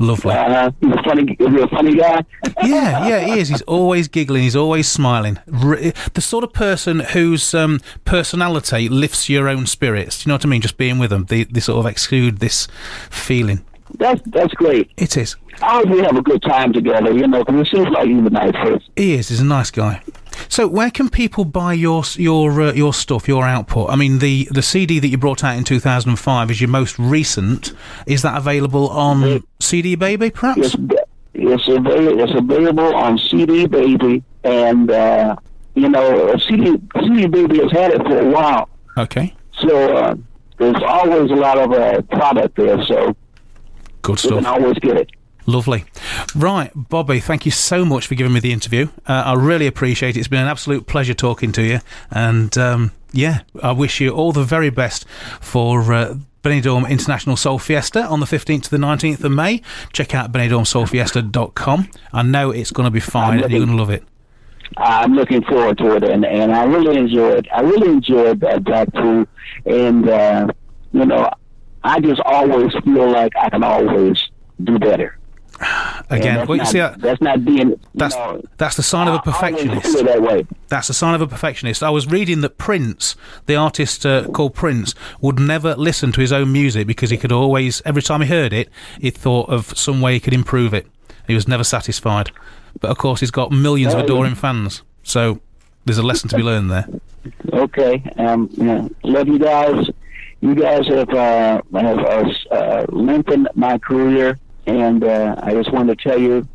Lovely. 0.00 0.34
Uh, 0.34 0.70
he's 0.80 0.92
a 0.92 1.02
funny. 1.02 1.36
Is 1.38 1.48
he 1.54 1.60
a 1.60 1.68
funny 1.68 1.96
guy? 1.96 2.24
Yeah, 2.64 3.06
yeah, 3.06 3.20
he 3.20 3.40
is. 3.40 3.48
He's 3.48 3.62
always 3.62 4.08
giggling. 4.08 4.42
He's 4.42 4.56
always 4.56 4.88
smiling. 4.88 5.38
The 5.46 6.20
sort 6.20 6.44
of 6.44 6.52
person 6.52 7.00
whose 7.00 7.54
um, 7.54 7.80
personality 8.04 8.88
lifts 8.88 9.28
your 9.28 9.48
own 9.48 9.66
spirits. 9.66 10.18
Do 10.18 10.26
you 10.26 10.30
know 10.30 10.34
what 10.34 10.44
I 10.44 10.48
mean? 10.48 10.60
Just 10.60 10.76
being 10.76 10.98
with 10.98 11.10
them, 11.10 11.24
they, 11.26 11.44
they 11.44 11.60
sort 11.60 11.78
of 11.78 11.86
exude 11.90 12.38
this 12.38 12.66
feeling. 13.10 13.64
That's 13.98 14.20
that's 14.26 14.52
great. 14.54 14.90
It 14.96 15.16
is. 15.16 15.36
I 15.62 15.78
hope 15.78 15.88
we 15.88 15.98
have 16.00 16.16
a 16.16 16.22
good 16.22 16.42
time 16.42 16.72
together. 16.72 17.12
You 17.12 17.26
know, 17.26 17.44
because 17.44 17.66
it 17.66 17.70
seems 17.70 17.88
like 17.88 18.08
he's 18.08 18.18
a 18.18 18.30
nice 18.30 18.52
person. 18.52 18.82
He 18.96 19.14
is. 19.14 19.28
He's 19.28 19.40
a 19.40 19.44
nice 19.44 19.70
guy. 19.70 20.02
So, 20.48 20.66
where 20.68 20.90
can 20.90 21.08
people 21.08 21.44
buy 21.44 21.72
your 21.72 22.04
your 22.16 22.60
uh, 22.60 22.72
your 22.72 22.94
stuff, 22.94 23.26
your 23.28 23.44
output? 23.44 23.90
I 23.90 23.96
mean, 23.96 24.18
the 24.18 24.48
the 24.50 24.62
CD 24.62 24.98
that 24.98 25.08
you 25.08 25.18
brought 25.18 25.42
out 25.44 25.56
in 25.56 25.64
2005 25.64 26.50
is 26.50 26.60
your 26.60 26.68
most 26.70 26.98
recent. 26.98 27.72
Is 28.06 28.22
that 28.22 28.36
available 28.36 28.88
on 28.88 29.42
CD 29.60 29.94
Baby, 29.96 30.30
perhaps? 30.30 30.74
It's, 30.74 30.76
it's, 31.34 31.68
available, 31.68 32.20
it's 32.20 32.34
available 32.34 32.94
on 32.94 33.18
CD 33.18 33.66
Baby, 33.66 34.22
and, 34.44 34.90
uh, 34.90 35.36
you 35.74 35.88
know, 35.88 36.36
CD, 36.48 36.80
CD 37.00 37.26
Baby 37.26 37.58
has 37.60 37.70
had 37.70 37.92
it 37.92 38.02
for 38.02 38.18
a 38.18 38.28
while. 38.30 38.68
Okay, 38.96 39.34
So 39.60 39.96
uh, 39.96 40.14
there's 40.56 40.82
always 40.82 41.30
a 41.30 41.36
lot 41.36 41.58
of 41.58 41.72
uh, 41.72 42.02
product 42.02 42.56
there, 42.56 42.82
so 42.84 43.14
good 44.02 44.22
you 44.24 44.30
can 44.30 44.42
stuff. 44.42 44.46
always 44.46 44.78
get 44.80 44.96
it. 44.96 45.10
Lovely. 45.48 45.86
Right, 46.36 46.70
Bobby, 46.74 47.20
thank 47.20 47.46
you 47.46 47.50
so 47.50 47.86
much 47.86 48.06
for 48.06 48.14
giving 48.14 48.34
me 48.34 48.40
the 48.40 48.52
interview. 48.52 48.88
Uh, 49.06 49.22
I 49.26 49.32
really 49.32 49.66
appreciate 49.66 50.14
it. 50.14 50.18
It's 50.18 50.28
been 50.28 50.42
an 50.42 50.46
absolute 50.46 50.86
pleasure 50.86 51.14
talking 51.14 51.52
to 51.52 51.62
you. 51.62 51.80
And 52.10 52.56
um, 52.58 52.92
yeah, 53.12 53.40
I 53.62 53.72
wish 53.72 53.98
you 53.98 54.10
all 54.10 54.32
the 54.32 54.44
very 54.44 54.70
best 54.70 55.08
for. 55.40 55.92
Uh, 55.92 56.16
Benidorm 56.40 56.88
International 56.88 57.36
Soul 57.36 57.58
Fiesta 57.58 58.04
on 58.04 58.20
the 58.20 58.26
15th 58.26 58.62
to 58.62 58.70
the 58.70 58.76
19th 58.76 59.24
of 59.24 59.32
May. 59.32 59.60
Check 59.92 60.14
out 60.14 60.30
benidormsoulfiesta.com. 60.30 61.90
I 62.12 62.22
know 62.22 62.52
it's 62.52 62.70
going 62.70 62.84
to 62.84 62.92
be 62.92 63.00
fine 63.00 63.42
and 63.42 63.50
you're 63.50 63.58
going 63.58 63.76
to 63.76 63.76
love 63.76 63.90
it. 63.90 64.04
I'm 64.76 65.14
looking 65.14 65.42
forward 65.42 65.78
to 65.78 65.96
it, 65.96 66.04
and, 66.04 66.24
and 66.24 66.52
I 66.52 66.62
really 66.64 66.96
enjoyed. 66.96 67.48
I 67.52 67.62
really 67.62 67.88
enjoyed 67.88 68.38
that 68.40 68.62
Blackpool, 68.62 69.26
and 69.66 70.08
uh, 70.08 70.46
you 70.92 71.06
know, 71.06 71.28
I 71.82 71.98
just 71.98 72.20
always 72.24 72.72
feel 72.84 73.10
like 73.10 73.32
I 73.36 73.50
can 73.50 73.64
always 73.64 74.22
do 74.62 74.78
better. 74.78 75.17
Again, 76.10 76.36
that's 76.36 76.48
well, 76.48 76.56
you 76.56 76.62
not, 76.62 76.68
see, 76.72 76.78
that, 76.78 77.00
that's 77.00 77.20
not 77.20 77.44
being. 77.44 77.78
That's 77.94 78.14
know, 78.14 78.42
that's 78.56 78.76
the 78.76 78.82
sign 78.82 79.08
of 79.08 79.14
a 79.14 79.18
perfectionist. 79.18 79.92
that. 79.92 80.46
That's 80.68 80.88
the 80.88 80.94
sign 80.94 81.14
of 81.14 81.20
a 81.20 81.26
perfectionist. 81.26 81.82
I 81.82 81.90
was 81.90 82.06
reading 82.06 82.40
that 82.42 82.58
Prince, 82.58 83.16
the 83.46 83.56
artist 83.56 84.06
uh, 84.06 84.28
called 84.28 84.54
Prince, 84.54 84.94
would 85.20 85.38
never 85.40 85.74
listen 85.74 86.12
to 86.12 86.20
his 86.20 86.32
own 86.32 86.52
music 86.52 86.86
because 86.86 87.10
he 87.10 87.16
could 87.16 87.32
always, 87.32 87.82
every 87.84 88.02
time 88.02 88.20
he 88.22 88.28
heard 88.28 88.52
it, 88.52 88.68
he 89.00 89.10
thought 89.10 89.48
of 89.48 89.76
some 89.76 90.00
way 90.00 90.14
he 90.14 90.20
could 90.20 90.34
improve 90.34 90.72
it. 90.72 90.86
He 91.26 91.34
was 91.34 91.48
never 91.48 91.64
satisfied. 91.64 92.30
But 92.80 92.90
of 92.90 92.98
course, 92.98 93.20
he's 93.20 93.30
got 93.32 93.50
millions 93.50 93.92
of 93.94 94.00
Oh. 94.00 94.04
adoring 94.04 94.34
fans. 94.36 94.82
So 95.02 95.40
there's 95.84 95.98
a 95.98 96.02
lesson 96.02 96.28
to 96.30 96.36
be 96.36 96.42
learned 96.42 96.70
there. 96.70 96.86
Okay. 97.52 98.02
Um. 98.16 98.48
Yeah. 98.52 98.88
Love 99.02 99.28
you 99.28 99.38
guys. 99.38 99.86
You 100.40 100.54
guys 100.54 100.86
have 100.86 101.10
uh, 101.10 101.60
have 101.74 101.98
uh, 101.98 102.32
uh, 102.54 102.86
lengthened 102.90 103.48
my 103.54 103.76
career, 103.76 104.38
and 104.68 105.02
uh, 105.02 105.36
I 105.42 105.54
just 105.54 105.72
wanted 105.72 105.98
to 105.98 106.08
tell 106.08 106.20
you 106.20 106.46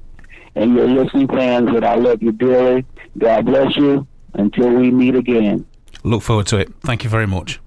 and 0.56 0.76
your 0.76 0.88
listening 0.88 1.28
fans 1.28 1.72
that 1.74 1.84
I 1.84 1.96
love 1.96 2.22
you 2.22 2.32
dearly. 2.32 2.86
God 3.18 3.46
bless 3.46 3.76
you. 3.76 4.08
Until 4.36 4.72
we 4.72 4.90
meet 4.90 5.14
again. 5.16 5.64
Look 6.04 6.24
forward 6.24 6.48
to 6.48 6.58
it. 6.58 6.74
Thank 6.82 7.04
you 7.04 7.10
very 7.10 7.28
much. 7.28 7.60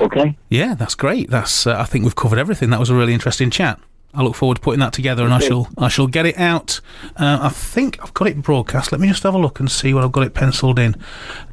Okay. 0.00 0.38
Yeah, 0.48 0.74
that's 0.74 0.94
great. 0.94 1.28
That's 1.28 1.66
uh, 1.66 1.76
I 1.78 1.84
think 1.84 2.04
we've 2.04 2.16
covered 2.16 2.38
everything. 2.38 2.70
That 2.70 2.80
was 2.80 2.88
a 2.88 2.94
really 2.94 3.12
interesting 3.12 3.50
chat. 3.50 3.78
I 4.14 4.22
look 4.22 4.36
forward 4.36 4.54
to 4.56 4.60
putting 4.60 4.80
that 4.80 4.92
together, 4.92 5.24
and 5.24 5.34
I 5.34 5.40
shall 5.40 5.68
I 5.76 5.88
shall 5.88 6.06
get 6.06 6.24
it 6.24 6.38
out. 6.38 6.80
Uh, 7.16 7.40
I 7.42 7.48
think 7.50 7.98
I've 8.02 8.14
got 8.14 8.28
it 8.28 8.40
broadcast. 8.40 8.90
Let 8.90 9.00
me 9.02 9.08
just 9.08 9.22
have 9.24 9.34
a 9.34 9.38
look 9.38 9.60
and 9.60 9.70
see 9.70 9.92
what 9.92 10.04
I've 10.04 10.12
got 10.12 10.24
it 10.24 10.32
penciled 10.34 10.78
in. 10.78 10.96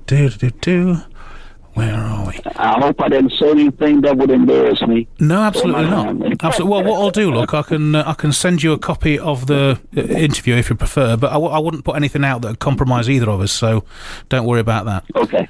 Do 0.06 0.30
do 0.30 0.50
do 0.50 0.50
do. 0.62 0.98
Where 1.74 1.94
are 1.96 2.28
we? 2.28 2.38
I 2.58 2.80
hope 2.82 3.02
I 3.02 3.08
didn't 3.08 3.32
say 3.40 3.50
anything 3.50 4.02
that 4.02 4.18
would 4.18 4.30
embarrass 4.30 4.82
me. 4.82 5.08
No, 5.20 5.42
absolutely 5.42 5.86
not. 5.86 6.08
Absolutely. 6.44 6.70
Well, 6.70 6.84
what 6.84 7.00
I'll 7.02 7.12
do, 7.12 7.32
look, 7.32 7.54
I 7.54 7.62
can 7.62 7.96
uh, 7.96 8.04
I 8.06 8.14
can 8.14 8.34
send 8.34 8.62
you 8.62 8.74
a 8.74 8.78
copy 8.78 9.18
of 9.18 9.48
the 9.48 9.80
uh, 9.96 10.02
interview 10.02 10.56
if 10.56 10.70
you 10.70 10.76
prefer, 10.76 11.16
but 11.16 11.30
I 11.30 11.36
w- 11.36 11.52
I 11.52 11.60
wouldn't 11.60 11.86
put 11.86 11.96
anything 11.96 12.26
out 12.26 12.42
that 12.42 12.48
would 12.50 12.60
compromise 12.60 13.10
either 13.10 13.30
of 13.30 13.40
us. 13.40 13.52
So 13.54 13.86
don't 14.28 14.46
worry 14.46 14.60
about 14.60 14.86
that. 14.86 15.06
Okay. 15.16 15.48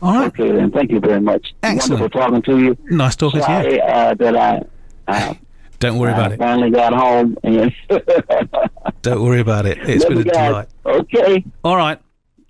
All 0.00 0.14
right. 0.14 0.28
Okay. 0.28 0.50
Then. 0.50 0.70
Thank 0.70 0.90
you 0.92 0.98
very 1.00 1.20
much. 1.20 1.52
Excellent. 1.62 2.00
Wonderful 2.00 2.20
talking 2.20 2.42
to 2.42 2.58
you. 2.64 2.76
Nice 2.96 3.16
talking 3.16 3.42
to 3.42 3.70
you. 3.70 3.80
Uh, 3.80 4.14
that 4.14 4.36
I. 4.36 4.62
I 5.08 5.38
Don't 5.78 5.98
worry 5.98 6.12
about 6.12 6.30
I 6.30 6.34
it. 6.34 6.38
finally 6.38 6.70
got 6.70 6.92
home 6.92 7.36
and 7.42 7.72
Don't 9.02 9.22
worry 9.22 9.40
about 9.40 9.64
it. 9.66 9.78
It's 9.88 10.04
Love 10.04 10.10
been 10.10 10.20
a 10.20 10.24
guys. 10.24 10.48
delight. 10.48 10.68
Okay. 10.86 11.44
All 11.64 11.76
right. 11.76 11.98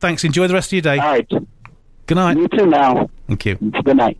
Thanks. 0.00 0.24
Enjoy 0.24 0.46
the 0.48 0.54
rest 0.54 0.68
of 0.68 0.72
your 0.72 0.82
day. 0.82 0.98
All 0.98 1.08
right. 1.08 1.28
Good 2.10 2.16
night. 2.16 2.36
You 2.38 2.48
too 2.48 2.66
now. 2.66 3.08
Thank 3.28 3.46
you. 3.46 3.54
Good 3.54 3.96
night. 3.96 4.18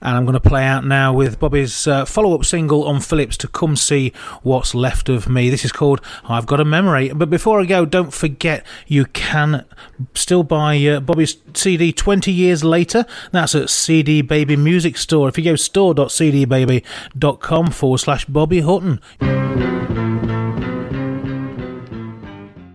And 0.00 0.16
I'm 0.16 0.24
going 0.24 0.32
to 0.32 0.40
play 0.40 0.64
out 0.64 0.86
now 0.86 1.12
with 1.12 1.38
Bobby's 1.38 1.86
uh, 1.86 2.06
follow 2.06 2.34
up 2.34 2.46
single 2.46 2.88
on 2.88 3.02
Philips 3.02 3.36
to 3.36 3.46
come 3.46 3.76
see 3.76 4.14
what's 4.42 4.74
left 4.74 5.10
of 5.10 5.28
me. 5.28 5.50
This 5.50 5.62
is 5.62 5.70
called 5.70 6.00
I've 6.24 6.46
Got 6.46 6.60
a 6.60 6.64
Memory. 6.64 7.12
But 7.12 7.28
before 7.28 7.60
I 7.60 7.66
go, 7.66 7.84
don't 7.84 8.14
forget 8.14 8.64
you 8.86 9.04
can 9.04 9.66
still 10.14 10.44
buy 10.44 10.82
uh, 10.86 11.00
Bobby's 11.00 11.36
CD 11.52 11.92
20 11.92 12.32
years 12.32 12.64
later. 12.64 13.04
That's 13.32 13.54
at 13.54 13.68
CD 13.68 14.22
Baby 14.22 14.56
Music 14.56 14.96
Store. 14.96 15.28
If 15.28 15.36
you 15.36 15.44
go 15.44 15.56
store.cdbaby.com 15.56 17.66
forward 17.66 17.98
slash 17.98 18.24
Bobby 18.24 18.60
Hutton. 18.60 19.02